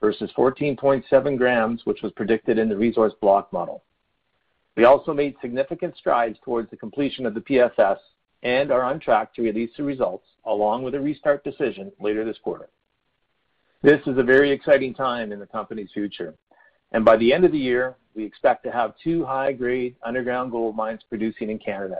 versus 0.00 0.30
14.7 0.36 1.36
grams, 1.36 1.84
which 1.84 2.02
was 2.02 2.12
predicted 2.12 2.58
in 2.58 2.68
the 2.68 2.76
resource 2.76 3.12
block 3.20 3.52
model. 3.52 3.82
We 4.76 4.84
also 4.84 5.12
made 5.12 5.36
significant 5.40 5.96
strides 5.96 6.38
towards 6.44 6.70
the 6.70 6.76
completion 6.76 7.26
of 7.26 7.34
the 7.34 7.40
PFS 7.40 7.98
and 8.42 8.70
are 8.70 8.82
on 8.82 9.00
track 9.00 9.34
to 9.34 9.42
release 9.42 9.70
the 9.76 9.82
results 9.82 10.26
along 10.46 10.82
with 10.82 10.94
a 10.94 11.00
restart 11.00 11.42
decision 11.44 11.92
later 12.00 12.24
this 12.24 12.38
quarter. 12.42 12.68
This 13.82 14.00
is 14.06 14.18
a 14.18 14.22
very 14.22 14.50
exciting 14.50 14.94
time 14.94 15.32
in 15.32 15.38
the 15.38 15.46
company's 15.46 15.90
future, 15.92 16.34
and 16.92 17.04
by 17.04 17.16
the 17.16 17.32
end 17.32 17.44
of 17.44 17.52
the 17.52 17.58
year, 17.58 17.96
we 18.14 18.24
expect 18.24 18.64
to 18.64 18.72
have 18.72 18.94
two 19.02 19.24
high-grade 19.24 19.94
underground 20.02 20.50
gold 20.50 20.74
mines 20.74 21.02
producing 21.08 21.50
in 21.50 21.58
Canada, 21.58 21.98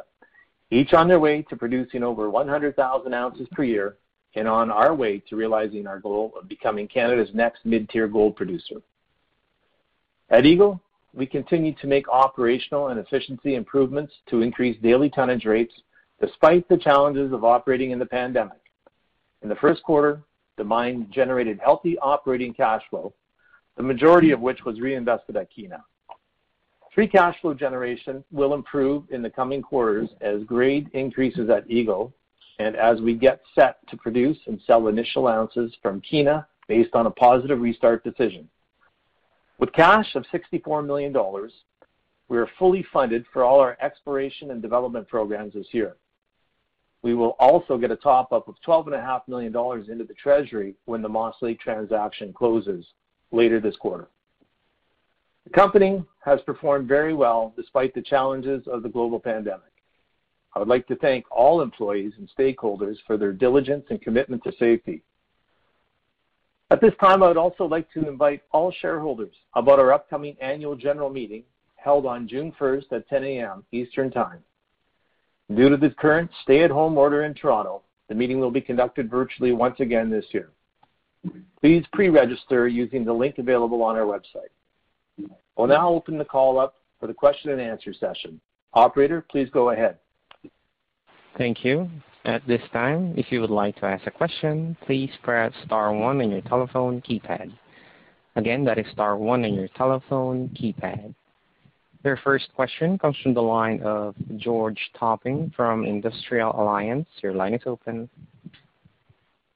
each 0.71 0.92
on 0.92 1.09
their 1.09 1.21
way 1.21 1.42
to 1.42 1.57
producing 1.57 2.02
over 2.02 2.30
100,000 2.30 3.14
ounces 3.14 3.47
per 3.52 3.62
year 3.62 3.97
and 4.35 4.47
on 4.47 4.71
our 4.71 4.95
way 4.95 5.18
to 5.28 5.37
realizing 5.37 5.87
our 5.87 5.99
goal 5.99 6.33
of 6.40 6.49
becoming 6.49 6.87
Canada's 6.87 7.30
next 7.33 7.64
mid-tier 7.64 8.07
gold 8.07 8.37
producer. 8.37 8.76
At 10.30 10.45
Eagle, 10.45 10.80
we 11.14 11.26
continue 11.26 11.75
to 11.76 11.87
make 11.87 12.09
operational 12.09 12.88
and 12.88 13.00
efficiency 13.00 13.54
improvements 13.54 14.12
to 14.28 14.42
increase 14.42 14.80
daily 14.83 15.09
tonnage 15.09 15.47
rates 15.47 15.75
despite 16.21 16.69
the 16.69 16.77
challenges 16.77 17.33
of 17.33 17.45
operating 17.45 17.91
in 17.91 17.99
the 17.99 18.07
pandemic. 18.07 18.61
In 19.43 19.49
the 19.49 19.55
first 19.57 19.83
quarter, 19.83 20.23
the 20.57 20.65
mine 20.65 21.09
generated 21.11 21.61
healthy 21.63 21.99
operating 21.99 22.53
cash 22.53 22.83
flow, 22.91 23.15
the 23.77 23.83
majority 23.83 24.33
of 24.33 24.41
which 24.41 24.65
was 24.65 24.81
reinvested 24.81 25.37
at 25.37 25.49
Kiena. 25.53 25.83
Free 26.95 27.07
cash 27.07 27.41
flow 27.41 27.55
generation 27.55 28.25
will 28.33 28.55
improve 28.55 29.05
in 29.11 29.23
the 29.23 29.31
coming 29.31 29.63
quarters 29.63 30.09
as 30.21 30.43
grade 30.43 30.91
increases 30.95 31.49
at 31.49 31.71
Eagle 31.71 32.13
and 32.59 32.75
as 32.75 33.01
we 33.01 33.15
get 33.15 33.41
set 33.55 33.87
to 33.89 33.97
produce 33.97 34.39
and 34.47 34.61
sell 34.67 34.89
initial 34.89 35.29
ounces 35.29 35.73
from 35.81 36.01
Kiena 36.01 36.45
based 36.67 36.95
on 36.95 37.07
a 37.07 37.11
positive 37.11 37.61
restart 37.61 38.03
decision. 38.03 38.49
With 39.59 39.73
cash 39.73 40.15
of 40.17 40.25
$64 40.33 40.85
million, 40.85 41.15
we 42.29 42.37
are 42.37 42.49
fully 42.59 42.85
funded 42.93 43.25
for 43.33 43.45
all 43.45 43.61
our 43.61 43.77
exploration 43.81 44.51
and 44.51 44.61
development 44.61 45.09
programs 45.09 45.55
this 45.55 45.67
year. 45.73 45.97
We 47.02 47.14
will 47.14 47.37
also 47.38 47.78
get 47.78 47.90
a 47.90 47.97
top-up 47.97 48.49
of 48.49 48.57
$12.5 48.67 49.28
million 49.28 49.55
into 49.90 50.05
the 50.05 50.14
treasury 50.14 50.75
when 50.87 51.02
the 51.02 51.09
Moss 51.09 51.37
Lake 51.40 51.61
transaction 51.61 52.33
closes 52.33 52.85
later 53.31 53.61
this 53.61 53.76
quarter. 53.76 54.09
The 55.45 55.50
company 55.50 56.05
has 56.25 56.40
performed 56.43 56.88
very 56.88 57.14
well 57.14 57.55
despite 57.57 57.95
the 57.95 58.02
challenges 58.02 58.67
of 58.67 58.83
the 58.83 58.88
global 58.88 59.21
pandemic. 59.21 59.62
I 60.55 60.59
would 60.59 60.69
like 60.69 60.87
to 60.88 60.97
thank 60.97 61.25
all 61.31 61.61
employees 61.61 62.12
and 62.19 62.28
stakeholders 62.37 62.97
for 63.07 63.17
their 63.17 63.33
diligence 63.33 63.87
and 63.90 64.02
commitment 64.02 64.43
to 64.45 64.52
safety. 64.59 65.02
At 66.71 66.81
this 66.81 66.93
time, 67.00 67.23
I 67.23 67.28
would 67.28 67.37
also 67.38 67.64
like 67.64 67.90
to 67.93 68.09
invite 68.09 68.43
all 68.52 68.71
shareholders 68.73 69.35
about 69.55 69.78
our 69.78 69.93
upcoming 69.93 70.37
annual 70.40 70.76
general 70.76 71.09
meeting 71.09 71.45
held 71.76 72.05
on 72.05 72.28
June 72.28 72.52
1st 72.61 72.93
at 72.93 73.09
10:00 73.09 73.25
A.M. 73.25 73.64
Eastern 73.73 74.11
Time. 74.11 74.45
Due 75.55 75.71
to 75.71 75.76
the 75.76 75.90
current 75.90 76.31
stay-at-home 76.43 76.99
order 76.99 77.25
in 77.25 77.35
Toronto, 77.35 77.83
the 78.09 78.14
meeting 78.14 78.38
will 78.38 78.50
be 78.50 78.61
conducted 78.61 79.11
virtually 79.11 79.52
once 79.52 79.81
again 79.81 80.11
this 80.11 80.26
year. 80.31 80.50
Please 81.61 81.85
pre-register 81.93 82.69
using 82.69 83.05
the 83.05 83.12
link 83.12 83.38
available 83.38 83.83
on 83.83 83.97
our 83.97 84.05
website. 84.05 84.50
We'll 85.57 85.67
now 85.67 85.88
open 85.88 86.19
the 86.19 86.25
call 86.25 86.59
up 86.59 86.75
for 87.00 87.07
the 87.07 87.14
question 87.14 87.50
and 87.50 87.61
answer 87.61 87.93
session. 87.93 88.40
Operator, 88.75 89.25
please 89.31 89.49
go 89.50 89.71
ahead. 89.71 89.99
Thank 91.37 91.64
you. 91.64 91.90
At 92.25 92.47
this 92.47 92.61
time, 92.73 93.14
if 93.17 93.33
you 93.33 93.40
would 93.40 93.50
like 93.50 93.76
to 93.76 93.87
ask 93.87 94.07
a 94.07 94.11
question, 94.11 94.76
please 94.85 95.11
press 95.23 95.52
star 95.64 95.93
one 95.93 96.21
on 96.21 96.31
your 96.31 96.43
telephone 96.43 97.00
keypad. 97.00 97.52
Again, 98.37 98.64
that 98.64 98.78
is 98.78 98.87
star 98.93 99.17
one 99.17 99.45
on 99.45 99.55
your 99.55 99.69
telephone 99.69 100.50
keypad. 100.50 101.14
Your 102.05 102.17
first 102.19 102.49
question 102.55 102.97
comes 102.99 103.17
from 103.23 103.35
the 103.35 103.43
line 103.43 103.83
of 103.83 104.14
George 104.37 104.78
Topping 104.99 105.52
from 105.57 105.85
Industrial 105.85 106.50
Alliance. 106.61 107.09
Your 107.23 107.33
line 107.33 107.55
is 107.55 107.62
open. 107.67 108.09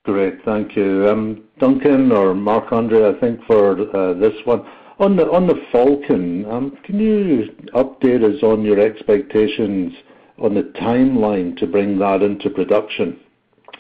Great. 0.05 0.45
Thank 0.45 0.75
you. 0.75 1.09
Um, 1.09 1.45
Duncan 1.61 2.11
or 2.11 2.35
Marc-André, 2.35 3.17
I 3.17 3.21
think 3.21 3.41
for 3.47 3.73
uh, 3.97 4.15
this 4.15 4.35
one. 4.45 4.67
On 4.99 5.17
the 5.17 5.63
Falcon, 5.71 6.45
um, 6.51 6.77
can 6.85 6.99
you 6.99 7.49
update 7.75 8.23
us 8.23 8.43
on 8.43 8.63
your 8.63 8.79
expectations 8.81 9.93
on 10.39 10.55
the 10.55 10.73
timeline 10.81 11.57
to 11.59 11.67
bring 11.67 11.99
that 11.99 12.23
into 12.23 12.51
production 12.51 13.19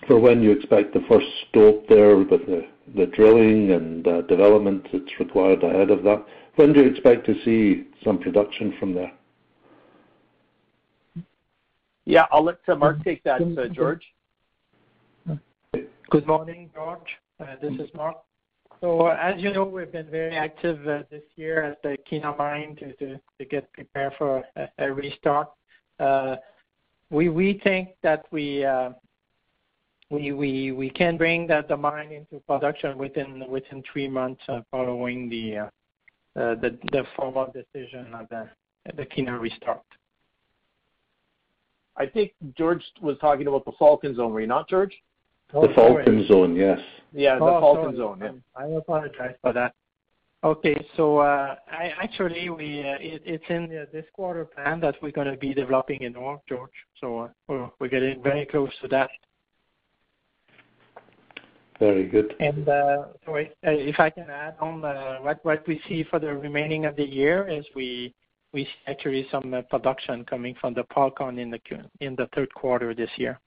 for 0.07 0.19
when 0.19 0.43
you 0.43 0.51
expect 0.53 0.95
the 0.95 1.05
first 1.09 1.27
stope 1.49 1.89
there 1.89 2.17
with 2.17 2.31
the 2.31 3.07
drilling 3.07 3.73
and 3.73 4.07
uh, 4.07 4.23
development 4.23 4.87
that's 4.93 5.21
required 5.21 5.63
ahead 5.63 5.91
of 5.91 6.03
that? 6.05 6.25
When 6.57 6.73
do 6.73 6.81
you 6.81 6.91
expect 6.91 7.25
to 7.27 7.35
see 7.45 7.87
some 8.05 8.19
production 8.19 8.75
from 8.79 8.95
there? 8.95 9.13
Yeah, 12.05 12.27
I'll 12.31 12.45
let 12.45 12.59
uh, 12.69 12.75
Mark 12.75 12.97
mm-hmm. 12.97 13.05
take 13.05 13.23
that, 13.25 13.41
uh, 13.41 13.45
mm-hmm. 13.45 13.73
George. 13.73 14.05
Good 16.11 16.27
morning, 16.27 16.69
George. 16.75 17.01
Uh, 17.41 17.47
this 17.63 17.73
is 17.75 17.89
Marc. 17.95 18.17
As 18.83 19.41
you 19.41 19.53
know, 19.53 19.65
we've 19.65 19.93
been 19.93 20.11
very 20.11 20.37
active 20.37 20.85
this 21.11 21.23
year 21.37 21.63
at 21.63 21.81
the 21.83 21.97
Kiena 22.11 22.37
Mine 22.37 22.77
to 22.99 23.45
get 23.47 23.73
prepared 23.73 24.13
for 24.19 24.43
a 24.79 24.93
restart. 24.93 25.49
We 27.11 27.61
think 27.63 27.91
that 28.03 28.27
we 28.31 28.67
can 30.95 31.17
bring 31.17 31.47
the 31.47 31.77
mine 31.79 32.13
into 32.13 32.41
production 32.47 32.99
within 32.99 33.83
three 33.91 34.09
months 34.09 34.43
following 34.71 35.31
the 35.31 35.69
formal 37.17 37.53
decision 37.53 38.15
of 38.15 38.29
the 38.29 39.07
Kiena 39.07 39.39
restart. 39.41 39.83
I 41.97 42.07
think 42.07 42.33
George 42.57 42.83
was 43.01 43.19
talking 43.21 43.47
about 43.47 43.65
the 43.65 43.73
Falcon 43.79 44.17
Zone. 44.17 44.33
Were 44.33 44.41
you 44.41 44.47
not, 44.47 44.69
George? 44.69 44.95
The 45.53 45.59
oh, 45.59 45.75
Falcon 45.75 46.27
Zone, 46.27 46.57
yes. 46.57 46.79
Yeah, 47.13 47.37
the 47.37 47.45
oh, 47.45 47.61
Falcon 47.61 47.97
Zone. 47.97 48.21
Yeah. 48.23 48.31
I 48.57 48.67
apologize 48.69 49.35
for 49.43 49.53
that. 49.53 49.75
Okay. 50.43 50.75
So 50.97 51.19
uh, 51.19 51.57
actually, 51.71 52.49
uh, 52.49 52.57
it's 52.59 53.45
in 53.49 53.65
uh, 53.77 53.85
this 53.93 54.07
quarter 54.15 54.47
plan 54.47 54.81
that 54.81 54.97
we're 55.03 55.13
going 55.13 55.31
to 55.31 55.37
be 55.37 55.53
developing 55.55 56.03
in 56.03 56.15
North, 56.15 56.41
George. 56.49 56.73
So 57.01 57.31
we're 57.49 57.89
getting 57.89 58.23
very 58.23 58.47
close 58.47 58.71
to 58.81 58.89
that. 58.89 59.11
Very 61.79 62.07
good. 62.07 62.35
Uh, 62.41 63.09
sorry, 63.25 63.51
uh, 63.67 63.71
if 63.71 63.99
I 63.99 64.11
can 64.11 64.31
add 64.31 64.57
on, 64.61 64.85
uh, 64.85 65.19
what 65.19 65.67
we 65.67 65.81
see 65.89 66.05
for 66.05 66.19
the 66.19 66.33
remaining 66.33 66.85
of 66.85 66.97
the 66.97 67.05
year 67.05 67.49
is 67.49 67.65
we 67.75 68.15
see 68.55 68.69
actually 68.87 69.27
some 69.31 69.55
production 69.71 70.25
coming 70.25 70.55
from 70.61 70.75
the 70.75 70.85
Falcon 70.95 71.39
in 71.39 71.51
the 71.51 72.29
third 72.35 72.53
quarter 72.55 72.95
this 72.95 73.11
year. 73.17 73.41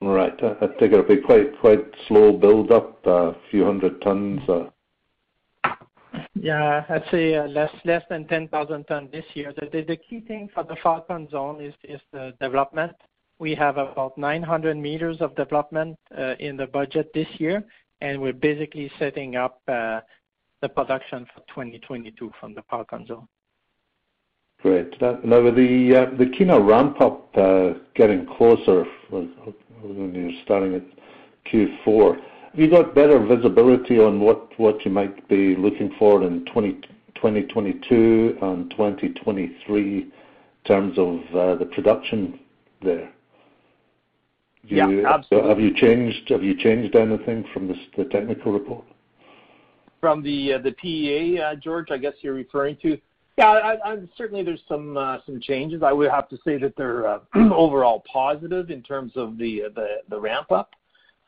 Right. 0.00 0.34
I 0.42 0.66
think 0.78 0.92
it'll 0.92 1.02
be 1.02 1.18
quite 1.18 1.58
quite 1.60 1.84
slow 2.08 2.32
build 2.32 2.70
up, 2.72 3.06
a 3.06 3.34
few 3.50 3.64
hundred 3.64 4.02
tons. 4.02 4.40
Yeah. 6.34 6.84
I'd 6.88 7.04
say 7.10 7.40
less 7.48 8.02
than 8.10 8.26
10,000 8.26 8.84
tons 8.84 9.10
this 9.12 9.24
year. 9.34 9.54
The 9.56 9.98
key 10.08 10.20
thing 10.20 10.50
for 10.52 10.64
the 10.64 10.76
Falcon 10.82 11.28
zone 11.30 11.62
is 11.62 11.74
is 11.84 12.00
the 12.12 12.34
development. 12.40 12.92
We 13.38 13.54
have 13.56 13.78
about 13.78 14.16
900 14.16 14.76
meters 14.76 15.16
of 15.20 15.34
development 15.34 15.98
uh, 16.16 16.34
in 16.38 16.56
the 16.56 16.66
budget 16.66 17.10
this 17.14 17.26
year, 17.38 17.64
and 18.00 18.20
we're 18.20 18.32
basically 18.32 18.90
setting 18.98 19.34
up 19.36 19.60
uh, 19.66 20.00
the 20.62 20.68
production 20.68 21.26
for 21.34 21.40
2022 21.48 22.32
from 22.40 22.54
the 22.54 22.62
Falcon 22.70 23.06
zone. 23.06 23.26
Great. 24.62 25.00
Now 25.02 25.42
with 25.42 25.56
the 25.56 25.96
uh, 25.96 26.06
Kiena 26.16 26.64
ramp 26.66 27.00
up 27.00 27.34
getting 27.94 28.24
closer 28.24 28.86
when 29.10 30.14
you're 30.14 30.42
starting 30.44 30.76
at 30.76 30.84
Q4, 31.52 32.16
have 32.16 32.60
you 32.60 32.70
got 32.70 32.94
better 32.94 33.18
visibility 33.18 33.98
on 33.98 34.20
what 34.20 34.84
you 34.84 34.90
might 34.90 35.28
be 35.28 35.56
looking 35.56 35.92
for 35.98 36.22
in 36.22 36.44
2022 36.46 38.38
and 38.40 38.70
2023 38.70 39.98
in 39.98 40.12
terms 40.64 40.98
of 40.98 41.58
the 41.58 41.66
production 41.66 42.38
there? 42.80 43.13
Yeah, 44.66 44.86
uh, 44.86 45.14
absolutely. 45.14 45.48
Have 45.50 45.60
you 45.60 45.74
changed 46.56 46.96
anything 46.96 47.44
from 47.52 47.68
the 47.68 48.04
technical 48.04 48.52
report? 48.52 48.84
From 50.00 50.22
the 50.22 50.54
uh, 50.54 50.58
PEA, 50.80 51.40
uh, 51.40 51.54
George, 51.56 51.90
I 51.90 51.98
guess 51.98 52.14
you're 52.20 52.34
referring 52.34 52.76
to? 52.82 52.98
Yeah, 53.36 53.74
certainly 54.16 54.44
there's 54.44 54.62
some 54.68 55.18
changes. 55.42 55.82
I 55.82 55.92
would 55.92 56.10
have 56.10 56.28
to 56.28 56.38
say 56.44 56.56
that 56.58 56.74
they're 56.76 57.20
overall 57.34 58.04
positive 58.10 58.70
in 58.70 58.82
terms 58.82 59.12
of 59.16 59.38
the 59.38 59.62
ramp 60.10 60.52
up. 60.52 60.70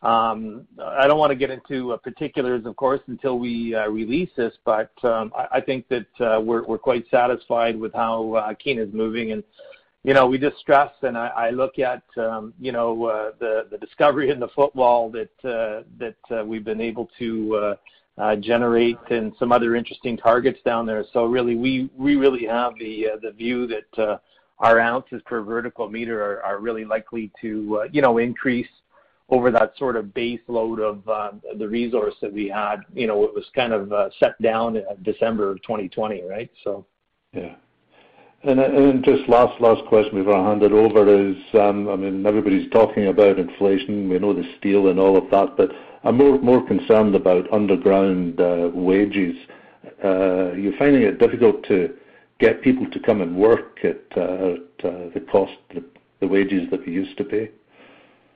Um, 0.02 0.68
I 0.80 1.08
don't 1.08 1.18
wanna 1.18 1.34
get 1.34 1.50
into 1.50 1.98
particulars, 2.04 2.64
of 2.64 2.76
course, 2.76 3.00
until 3.08 3.40
we 3.40 3.74
release 3.74 4.30
this, 4.36 4.52
but 4.64 4.92
um, 5.02 5.32
I 5.52 5.60
think 5.60 5.88
that 5.88 6.06
we're 6.44 6.78
quite 6.78 7.06
satisfied 7.10 7.76
with 7.78 7.92
how 7.92 8.54
Kiena 8.64 8.86
is 8.86 8.94
moving. 8.94 9.42
You 10.06 10.14
know, 10.14 10.24
we 10.28 10.38
just 10.38 10.56
stress 10.58 10.92
and 11.02 11.18
I 11.18 11.50
look 11.50 11.80
at 11.80 12.04
um, 12.16 12.54
you 12.60 12.70
know 12.70 13.06
uh, 13.06 13.32
the 13.40 13.66
the 13.72 13.76
discovery 13.76 14.30
in 14.30 14.38
the 14.38 14.46
footwall 14.54 15.10
that 15.10 15.32
uh, 15.44 15.82
that 15.98 16.14
uh, 16.30 16.44
we've 16.44 16.64
been 16.64 16.80
able 16.80 17.10
to 17.18 17.74
generate 18.38 19.00
and 19.10 19.32
some 19.36 19.50
other 19.50 19.74
interesting 19.74 20.16
targets 20.16 20.60
down 20.64 20.86
there. 20.86 21.04
So 21.12 21.24
really, 21.24 21.56
we 21.56 21.90
we 21.96 22.14
really 22.14 22.46
have 22.46 22.74
the 22.78 23.08
view 23.36 23.66
that 23.66 24.20
our 24.60 24.78
ounces 24.78 25.22
per 25.26 25.42
vertical 25.42 25.90
meter 25.90 26.40
are 26.40 26.60
really 26.60 26.84
likely 26.84 27.32
to 27.40 27.88
you 27.90 28.00
know 28.00 28.18
increase 28.18 28.70
over 29.28 29.50
that 29.50 29.76
sort 29.76 29.96
of 29.96 30.14
base 30.14 30.40
load 30.46 30.78
of 30.78 31.02
the 31.58 31.66
resource 31.66 32.14
that 32.22 32.32
we 32.32 32.46
had. 32.46 32.76
You 32.94 33.08
know, 33.08 33.24
it 33.24 33.34
was 33.34 33.46
kind 33.56 33.72
of 33.72 34.12
set 34.20 34.40
down 34.40 34.76
in 34.76 34.84
December 35.02 35.50
of 35.50 35.60
2020, 35.62 36.22
right? 36.22 36.48
So. 36.62 36.86
Yeah. 37.32 37.56
And 38.46 39.04
just 39.04 39.28
last 39.28 39.58
question 39.88 40.18
before 40.18 40.36
I 40.36 40.48
hand 40.48 40.62
it 40.62 40.70
over 40.70 41.08
is, 41.08 41.36
um, 41.54 41.88
I 41.88 41.96
mean, 41.96 42.24
everybody's 42.24 42.70
talking 42.70 43.08
about 43.08 43.40
inflation. 43.40 44.08
We 44.08 44.20
know 44.20 44.32
the 44.32 44.48
steel 44.56 44.86
and 44.86 45.00
all 45.00 45.16
of 45.16 45.28
that, 45.32 45.56
but 45.56 45.72
I'm 46.04 46.16
more 46.16 46.64
concerned 46.64 47.16
about 47.16 47.52
underground 47.52 48.40
uh, 48.40 48.70
wages. 48.72 49.34
Uh, 50.04 50.52
you're 50.52 50.76
finding 50.78 51.02
it 51.02 51.18
difficult 51.18 51.64
to 51.64 51.96
get 52.38 52.62
people 52.62 52.88
to 52.88 53.00
come 53.00 53.20
and 53.20 53.36
work 53.36 53.80
at 53.82 53.96
uh, 54.16 54.54
the 54.78 55.26
cost, 55.28 55.56
the 56.20 56.28
wages 56.28 56.70
that 56.70 56.86
you 56.86 56.92
used 56.92 57.18
to 57.18 57.24
pay? 57.24 57.50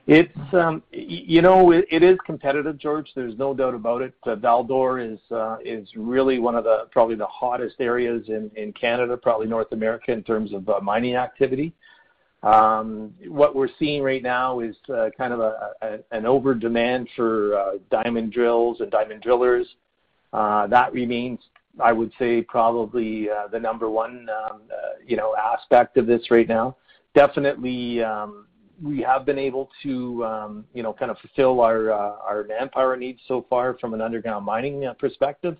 It's 0.07 0.53
um, 0.53 0.81
you 0.91 1.41
know, 1.43 1.71
it 1.71 2.03
is 2.03 2.17
competitive, 2.25 2.77
George. 2.79 3.11
There's 3.15 3.37
no 3.37 3.53
doubt 3.53 3.75
about 3.75 4.01
it. 4.01 4.13
Uh, 4.23 4.35
Val-d'Or 4.35 4.99
uh, 4.99 5.57
is 5.63 5.87
really 5.95 6.39
one 6.39 6.55
of 6.55 6.63
the 6.63 6.87
probably 6.91 7.15
the 7.15 7.27
hottest 7.27 7.75
areas 7.79 8.27
in 8.27 8.49
in 8.55 8.73
Canada, 8.73 9.15
probably 9.15 9.45
North 9.45 9.71
America, 9.71 10.11
in 10.11 10.23
terms 10.23 10.53
of 10.53 10.67
uh, 10.67 10.79
mining 10.81 11.15
activity. 11.15 11.71
Um, 12.41 13.13
what 13.27 13.55
we're 13.55 13.69
seeing 13.77 14.01
right 14.01 14.23
now 14.23 14.61
is 14.61 14.75
kind 15.15 15.33
of 15.33 15.39
a 15.39 15.99
an 16.11 16.25
over-demand 16.25 17.07
for 17.15 17.79
diamond 17.91 18.33
drills 18.33 18.81
and 18.81 18.89
diamond 18.89 19.21
drillers. 19.21 19.67
That 20.33 20.91
remains, 20.93 21.39
I 21.79 21.93
would 21.93 22.11
say, 22.17 22.41
probably 22.41 23.29
the 23.51 23.59
number 23.59 23.87
one 23.91 24.27
um, 24.49 24.61
you 25.05 25.15
know, 25.15 25.35
aspect 25.37 25.97
of 25.97 26.07
this 26.07 26.31
right 26.31 26.49
now. 26.49 26.75
Definitely, 27.13 28.01
we 28.83 29.01
have 29.01 29.25
been 29.25 29.37
able 29.37 29.69
to 29.83 30.25
um, 30.25 30.65
you 30.73 30.83
know, 30.83 30.93
kind 30.93 31.11
of 31.11 31.17
fulfill 31.19 31.61
our 31.61 31.91
uh, 31.91 32.15
our 32.23 32.43
manpower 32.43 32.97
needs 32.97 33.19
so 33.27 33.45
far 33.49 33.77
from 33.79 33.93
an 33.93 34.01
underground 34.01 34.45
mining 34.45 34.85
uh, 34.85 34.93
perspective. 34.93 35.57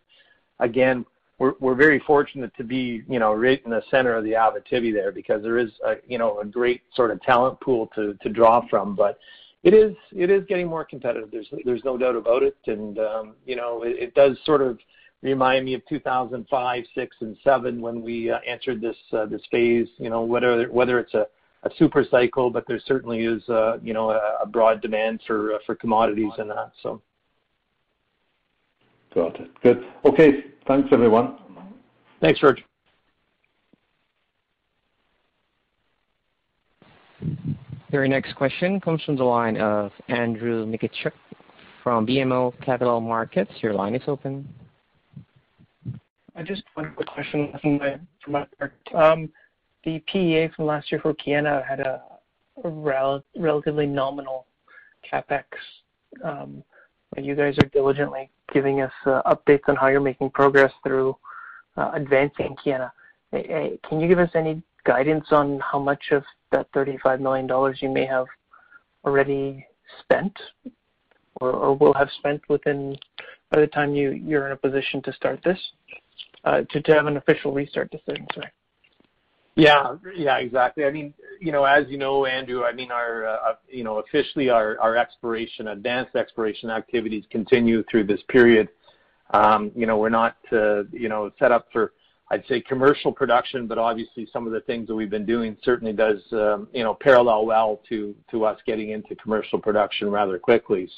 Again, 0.59 1.05
we're 1.37 1.53
we're 1.59 1.75
very 1.75 1.99
fortunate 1.99 2.51
to 2.57 2.63
be 2.63 3.03
you 3.07 3.19
know, 3.19 3.33
right 3.33 3.61
in 3.63 3.71
the 3.71 3.83
center 3.91 4.15
of 4.15 4.23
the 4.23 4.31
Abitibi 4.31 4.93
there 4.93 5.11
because 5.11 5.43
there 5.43 5.57
is 5.57 5.71
a 5.85 5.95
you 6.07 6.17
know, 6.17 6.39
a 6.39 6.45
great 6.45 6.81
sort 6.95 7.11
of 7.11 7.21
talent 7.21 7.59
pool 7.61 7.87
to 7.95 8.15
to 8.21 8.29
draw 8.29 8.67
from. 8.69 8.95
But 8.95 9.19
it 9.63 9.73
is 9.73 9.95
it 10.15 10.29
is 10.29 10.43
getting 10.47 10.67
more 10.67 10.85
competitive. 10.85 11.29
There's 11.31 11.47
there's 11.65 11.83
no 11.83 11.97
doubt 11.97 12.15
about 12.15 12.43
it. 12.43 12.57
And 12.67 12.97
um, 12.99 13.35
you 13.45 13.55
know, 13.55 13.83
it 13.83 14.13
does 14.15 14.37
sort 14.45 14.61
of 14.61 14.79
remind 15.21 15.65
me 15.65 15.75
of 15.75 15.85
2005, 15.87 16.83
2006, 16.95 17.15
and 17.21 17.35
2007 17.43 17.81
when 17.81 18.01
we 18.01 18.31
uh, 18.31 18.39
entered 18.45 18.81
this 18.81 18.97
this 19.29 19.41
phase, 19.51 19.87
you 19.97 20.09
know, 20.09 20.23
whether 20.23 20.65
whether 20.71 20.99
it's 20.99 21.13
a 21.13 21.27
super 21.77 22.03
cycle, 22.09 22.49
but 22.49 22.65
there 22.67 22.79
certainly 22.85 23.25
is 23.25 23.47
uh, 23.49 23.77
you 23.81 23.93
know, 23.93 24.11
a 24.11 24.45
broad 24.45 24.81
demand 24.81 25.21
for 25.27 25.53
uh, 25.53 25.73
commodities 25.79 26.31
in 26.37 26.47
that, 26.47 26.71
so. 26.81 27.01
Got 29.13 29.39
it. 29.39 29.49
Good. 29.61 29.83
Okay. 30.05 30.45
Thanks, 30.67 30.89
everyone. 30.91 31.37
Thanks, 32.21 32.39
George. 32.39 32.63
Your 37.91 38.07
next 38.07 38.35
question 38.35 38.79
comes 38.79 39.03
from 39.03 39.17
the 39.17 39.23
line 39.23 39.57
of 39.57 39.91
Andrew 40.07 40.65
Mikitchook 40.65 41.11
from 41.83 42.07
BMO 42.07 42.53
Capital 42.63 43.01
Markets. 43.01 43.51
Your 43.61 43.73
line 43.73 43.95
is 43.95 44.03
open. 44.07 44.47
I 46.35 46.43
just 46.43 46.63
one 46.75 46.93
quick 46.95 47.07
question 47.07 47.53
from 47.61 47.79
my 48.27 48.45
part. 48.57 48.73
Um, 48.95 49.29
The 49.83 49.99
PEA 50.11 50.35
eh, 50.35 50.47
from 50.55 50.65
last 50.65 50.91
year 50.91 51.01
for 51.01 51.13
Kiena 51.13 51.65
had 51.67 51.79
a 51.79 52.01
relatively 52.63 53.85
nominal 53.87 54.45
CapEx. 55.11 55.43
Um, 56.23 56.63
you 57.17 57.35
guys 57.35 57.57
are 57.57 57.67
diligently 57.69 58.29
giving 58.53 58.81
us 58.81 58.91
uh, 59.05 59.21
updates 59.23 59.67
on 59.67 59.75
how 59.75 59.87
you're 59.87 59.99
making 60.01 60.29
progress 60.29 60.71
through 60.83 61.15
uh, 61.77 61.91
advancing 61.93 62.55
Kiena. 62.63 62.91
Eh, 63.33 63.39
eh, 63.39 63.69
can 63.87 63.99
you 63.99 64.07
give 64.07 64.19
us 64.19 64.29
any 64.35 64.61
guidance 64.83 65.25
on 65.31 65.59
how 65.59 65.79
much 65.79 66.11
of 66.11 66.23
that 66.51 66.67
35 66.73 67.21
million 67.21 67.47
dollars 67.47 67.79
you 67.81 67.89
may 67.89 68.05
have 68.05 68.25
already 69.05 69.65
spent 69.99 70.37
or 71.39 71.75
will 71.75 71.93
have 71.93 72.09
spent 72.19 72.41
within 72.49 72.95
by 73.49 73.59
the 73.59 73.67
time 73.67 73.95
you're 73.95 74.45
in 74.45 74.51
a 74.51 74.55
position 74.55 75.01
to 75.01 75.13
start 75.13 75.39
this 75.43 75.59
uh, 76.43 76.61
to 76.69 76.81
have 76.93 77.07
an 77.07 77.17
official 77.17 77.51
restart 77.51 77.89
decision? 77.91 78.27
Sorry. 78.33 78.51
Yeah. 79.55 79.95
Yeah, 80.15 80.37
exactly. 80.37 80.85
I 80.85 80.91
mean, 80.91 81.13
you 81.39 81.51
know, 81.51 81.65
as 81.65 81.85
you 81.89 81.97
know, 81.97 82.25
Andrew, 82.25 82.63
I 82.63 82.71
mean, 82.71 82.91
our 82.91 83.25
uh, 83.25 83.53
you 83.69 83.83
know, 83.83 83.99
officially 83.99 84.49
our 84.49 84.79
our 84.79 84.95
exploration, 84.95 85.69
advanced 85.69 86.15
exploration 86.15 86.69
activities 86.69 87.25
continue 87.29 87.83
through 87.89 88.05
this 88.05 88.21
period. 88.29 88.69
Um, 89.31 89.71
You 89.75 89.85
know, 89.85 89.97
we're 89.97 90.09
not 90.09 90.37
uh, 90.51 90.83
you 90.91 91.09
know, 91.09 91.31
set 91.39 91.51
up 91.51 91.67
for, 91.71 91.93
I'd 92.29 92.45
say, 92.47 92.61
commercial 92.61 93.11
production, 93.11 93.67
but 93.67 93.77
obviously 93.77 94.27
some 94.31 94.45
of 94.47 94.53
the 94.53 94.61
things 94.61 94.87
that 94.87 94.95
we've 94.95 95.09
been 95.09 95.25
doing 95.25 95.57
certainly 95.63 95.93
does 95.93 96.21
um, 96.31 96.67
you 96.73 96.83
know, 96.83 96.93
parallel 96.93 97.45
well 97.45 97.81
to 97.89 98.15
to 98.31 98.45
us 98.45 98.59
getting 98.65 98.91
into 98.91 99.15
commercial 99.15 99.59
production 99.59 100.09
rather 100.09 100.39
quickly. 100.39 100.89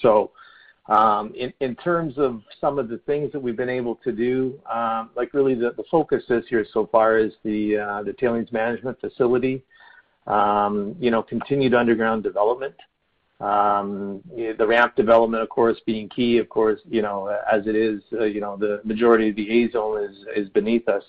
Um, 0.88 1.34
in 1.62 1.76
terms 1.78 2.15
of 2.17 2.41
some 2.60 2.78
of 2.78 2.89
the 2.89 2.98
things 3.00 3.32
that 3.32 3.39
we've 3.39 3.56
been 3.56 3.69
able 3.69 3.96
to 4.04 4.12
do, 4.12 4.60
um, 4.69 5.12
like 5.15 5.34
really 5.34 5.56
the 5.56 5.74
focus 5.89 6.24
this 6.28 6.43
year 6.50 6.65
so 6.74 6.88
far 6.91 7.17
is 7.17 7.32
the 7.43 7.78
uh, 7.78 8.04
tailings 8.19 8.52
management 8.52 9.00
facility, 9.00 9.63
um, 10.28 10.96
you 11.00 11.10
know, 11.10 11.24
continued 11.24 11.74
underground 11.74 12.24
development. 12.24 12.76
The 13.39 14.65
ramp 14.67 14.96
development, 14.96 15.41
of 15.41 15.50
course, 15.50 15.80
being 15.86 16.10
key, 16.10 16.38
of 16.38 16.50
course, 16.50 16.82
you 16.89 17.02
know, 17.02 17.28
as 17.52 17.65
it 17.65 17.76
is, 17.76 18.02
uh, 18.13 18.26
you 18.26 18.41
know, 18.41 18.58
the 18.58 18.82
majority 18.84 19.30
of 19.30 19.38
the 19.38 19.63
A 19.63 19.72
Zone 19.72 20.13
is 20.36 20.50
beneath 20.50 20.88
us. 20.89 21.04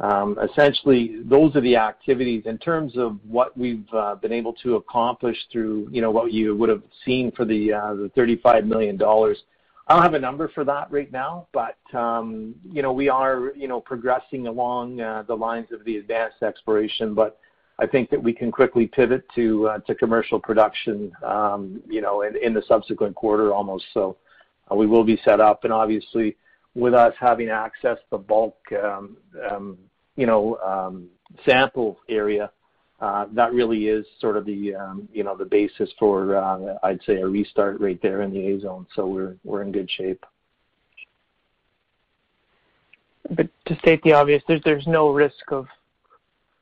Um, 0.00 0.38
essentially, 0.42 1.20
those 1.24 1.54
are 1.56 1.60
the 1.60 1.76
activities. 1.76 2.44
In 2.46 2.56
terms 2.56 2.96
of 2.96 3.18
what 3.28 3.56
we've 3.56 3.86
uh, 3.92 4.14
been 4.14 4.32
able 4.32 4.54
to 4.54 4.76
accomplish 4.76 5.36
through, 5.52 5.88
you 5.92 6.00
know, 6.00 6.10
what 6.10 6.32
you 6.32 6.56
would 6.56 6.70
have 6.70 6.82
seen 7.04 7.30
for 7.32 7.44
the 7.44 7.74
uh, 7.74 7.94
the 7.94 8.10
35 8.14 8.64
million 8.64 8.96
dollars. 8.96 9.42
I 9.86 9.94
don't 9.94 10.02
have 10.02 10.14
a 10.14 10.20
number 10.20 10.48
for 10.48 10.64
that 10.64 10.90
right 10.90 11.10
now, 11.12 11.48
but 11.52 11.76
um, 11.94 12.54
you 12.72 12.80
know, 12.80 12.92
we 12.92 13.10
are, 13.10 13.52
you 13.54 13.68
know, 13.68 13.80
progressing 13.80 14.46
along 14.46 15.00
uh, 15.00 15.24
the 15.26 15.34
lines 15.34 15.66
of 15.70 15.84
the 15.84 15.98
advanced 15.98 16.42
exploration. 16.42 17.12
But 17.12 17.38
I 17.78 17.86
think 17.86 18.08
that 18.10 18.22
we 18.22 18.32
can 18.32 18.50
quickly 18.50 18.86
pivot 18.86 19.24
to 19.34 19.70
to 19.86 19.94
commercial 19.94 20.40
production, 20.40 21.12
um, 21.22 21.82
you 21.86 22.00
know, 22.00 22.22
in, 22.22 22.54
the 22.54 22.62
subsequent 22.66 23.16
quarter 23.16 23.52
almost. 23.52 23.84
So 23.92 24.16
we 24.74 24.86
will 24.86 25.04
be 25.04 25.20
set 25.26 25.40
up, 25.40 25.64
and 25.64 25.72
obviously, 25.74 26.36
with 26.74 26.94
us 26.94 27.12
having 27.20 27.50
access 27.50 27.98
to 28.10 28.16
bulk 28.16 28.56
you 30.20 30.26
know, 30.26 30.58
um, 30.58 31.08
sample 31.46 31.98
area, 32.10 32.50
uh, 33.00 33.24
that 33.32 33.54
really 33.54 33.88
is 33.88 34.04
sort 34.20 34.36
of 34.36 34.44
the, 34.44 34.74
um, 34.74 35.08
you 35.14 35.24
know, 35.24 35.34
the 35.34 35.46
basis 35.46 35.88
for, 35.98 36.36
uh, 36.36 36.74
I'd 36.82 37.00
say, 37.06 37.22
a 37.22 37.26
restart 37.26 37.80
right 37.80 37.98
there 38.02 38.20
in 38.20 38.30
the 38.30 38.46
A 38.48 38.60
zone. 38.60 38.86
So 38.94 39.06
we're 39.06 39.36
we're 39.44 39.62
in 39.62 39.72
good 39.72 39.90
shape. 39.90 40.22
But 43.34 43.48
to 43.64 43.78
state 43.78 44.02
the 44.02 44.12
obvious, 44.12 44.42
there's 44.46 44.60
there's 44.62 44.86
no 44.86 45.08
risk 45.08 45.52
of 45.52 45.66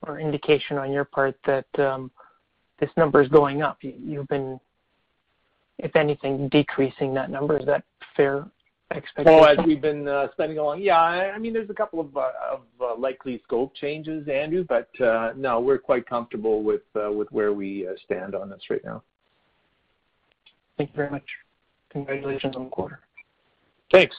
or 0.07 0.21
indication 0.21 0.79
on 0.79 0.92
your 0.92 1.05
part 1.05 1.37
that 1.44 1.66
um, 1.81 2.12
this 2.79 2.90
number 2.97 3.21
is 3.21 3.29
going 3.29 3.61
up. 3.62 3.79
You, 3.81 3.94
you've 4.01 4.29
been, 4.29 4.61
if 5.79 5.97
anything, 5.97 6.49
decreasing 6.51 7.12
that 7.14 7.29
number. 7.29 7.59
Is 7.59 7.66
that 7.66 7.83
fair 8.16 8.47
well, 9.18 9.44
as 9.44 9.59
we've 9.66 9.83
been 9.83 10.09
uh, 10.09 10.29
spending 10.33 10.59
along, 10.59 10.81
yeah, 10.81 10.98
I 10.98 11.38
mean, 11.38 11.53
there's 11.53 11.68
a 11.68 11.74
couple 11.74 12.01
of, 12.01 12.16
uh, 12.16 12.31
of 12.51 12.61
uh, 12.81 12.96
likely 12.96 13.40
scope 13.44 13.74
changes, 13.74 14.27
Andrew, 14.29 14.64
but 14.66 14.88
uh, 15.01 15.33
no, 15.37 15.61
we're 15.61 15.79
quite 15.79 16.09
comfortable 16.09 16.62
with 16.62 16.83
uh, 16.96 17.12
with 17.12 17.31
where 17.31 17.53
we 17.53 17.87
uh, 17.87 17.92
stand 18.05 18.35
on 18.35 18.48
this 18.48 18.62
right 18.70 18.85
now. 18.85 19.03
Thank 20.79 20.90
you 20.90 20.96
very 20.96 21.11
much. 21.11 21.24
Congratulations 21.90 22.57
on 22.57 22.64
the 22.64 22.70
quarter. 22.70 23.01
Thanks. 23.92 24.16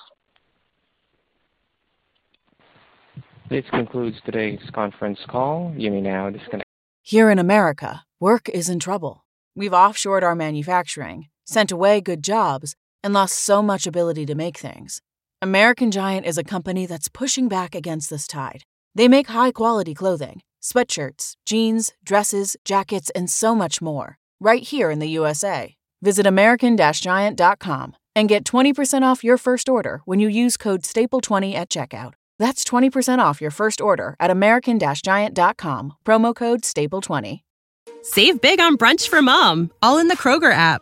This 3.49 3.65
concludes 3.71 4.17
today's 4.25 4.59
conference 4.73 5.19
call. 5.27 5.73
You 5.75 5.89
may 5.89 6.01
now 6.01 6.29
disconnect. 6.29 6.67
Here 7.01 7.31
in 7.31 7.39
America, 7.39 8.03
work 8.19 8.47
is 8.49 8.69
in 8.69 8.77
trouble. 8.77 9.25
We've 9.55 9.71
offshored 9.71 10.21
our 10.21 10.35
manufacturing, 10.35 11.29
sent 11.43 11.71
away 11.71 12.01
good 12.01 12.23
jobs 12.23 12.75
and 13.03 13.13
lost 13.13 13.37
so 13.37 13.61
much 13.61 13.87
ability 13.87 14.25
to 14.25 14.35
make 14.35 14.57
things. 14.57 15.01
American 15.41 15.91
Giant 15.91 16.25
is 16.25 16.37
a 16.37 16.43
company 16.43 16.85
that's 16.85 17.07
pushing 17.07 17.47
back 17.47 17.73
against 17.73 18.09
this 18.09 18.27
tide. 18.27 18.63
They 18.95 19.07
make 19.07 19.27
high 19.27 19.51
quality 19.51 19.93
clothing, 19.93 20.41
sweatshirts, 20.61 21.33
jeans, 21.45 21.93
dresses, 22.03 22.57
jackets, 22.65 23.09
and 23.11 23.29
so 23.29 23.55
much 23.55 23.81
more, 23.81 24.17
right 24.39 24.63
here 24.63 24.91
in 24.91 24.99
the 24.99 25.09
USA. 25.09 25.75
Visit 26.01 26.25
American 26.25 26.77
Giant.com 26.77 27.95
and 28.15 28.27
get 28.27 28.43
20% 28.43 29.03
off 29.03 29.23
your 29.23 29.37
first 29.37 29.69
order 29.69 30.01
when 30.05 30.19
you 30.19 30.27
use 30.27 30.57
code 30.57 30.81
STAPLE20 30.81 31.53
at 31.53 31.69
checkout. 31.69 32.13
That's 32.37 32.63
20% 32.63 33.19
off 33.19 33.41
your 33.41 33.51
first 33.51 33.79
order 33.81 34.15
at 34.19 34.31
American 34.31 34.79
Giant.com, 34.79 35.93
promo 36.05 36.35
code 36.35 36.61
STAPLE20. 36.61 37.41
Save 38.01 38.41
big 38.41 38.59
on 38.59 38.77
brunch 38.77 39.07
for 39.07 39.21
mom, 39.21 39.71
all 39.81 39.97
in 39.97 40.07
the 40.07 40.17
Kroger 40.17 40.51
app. 40.53 40.81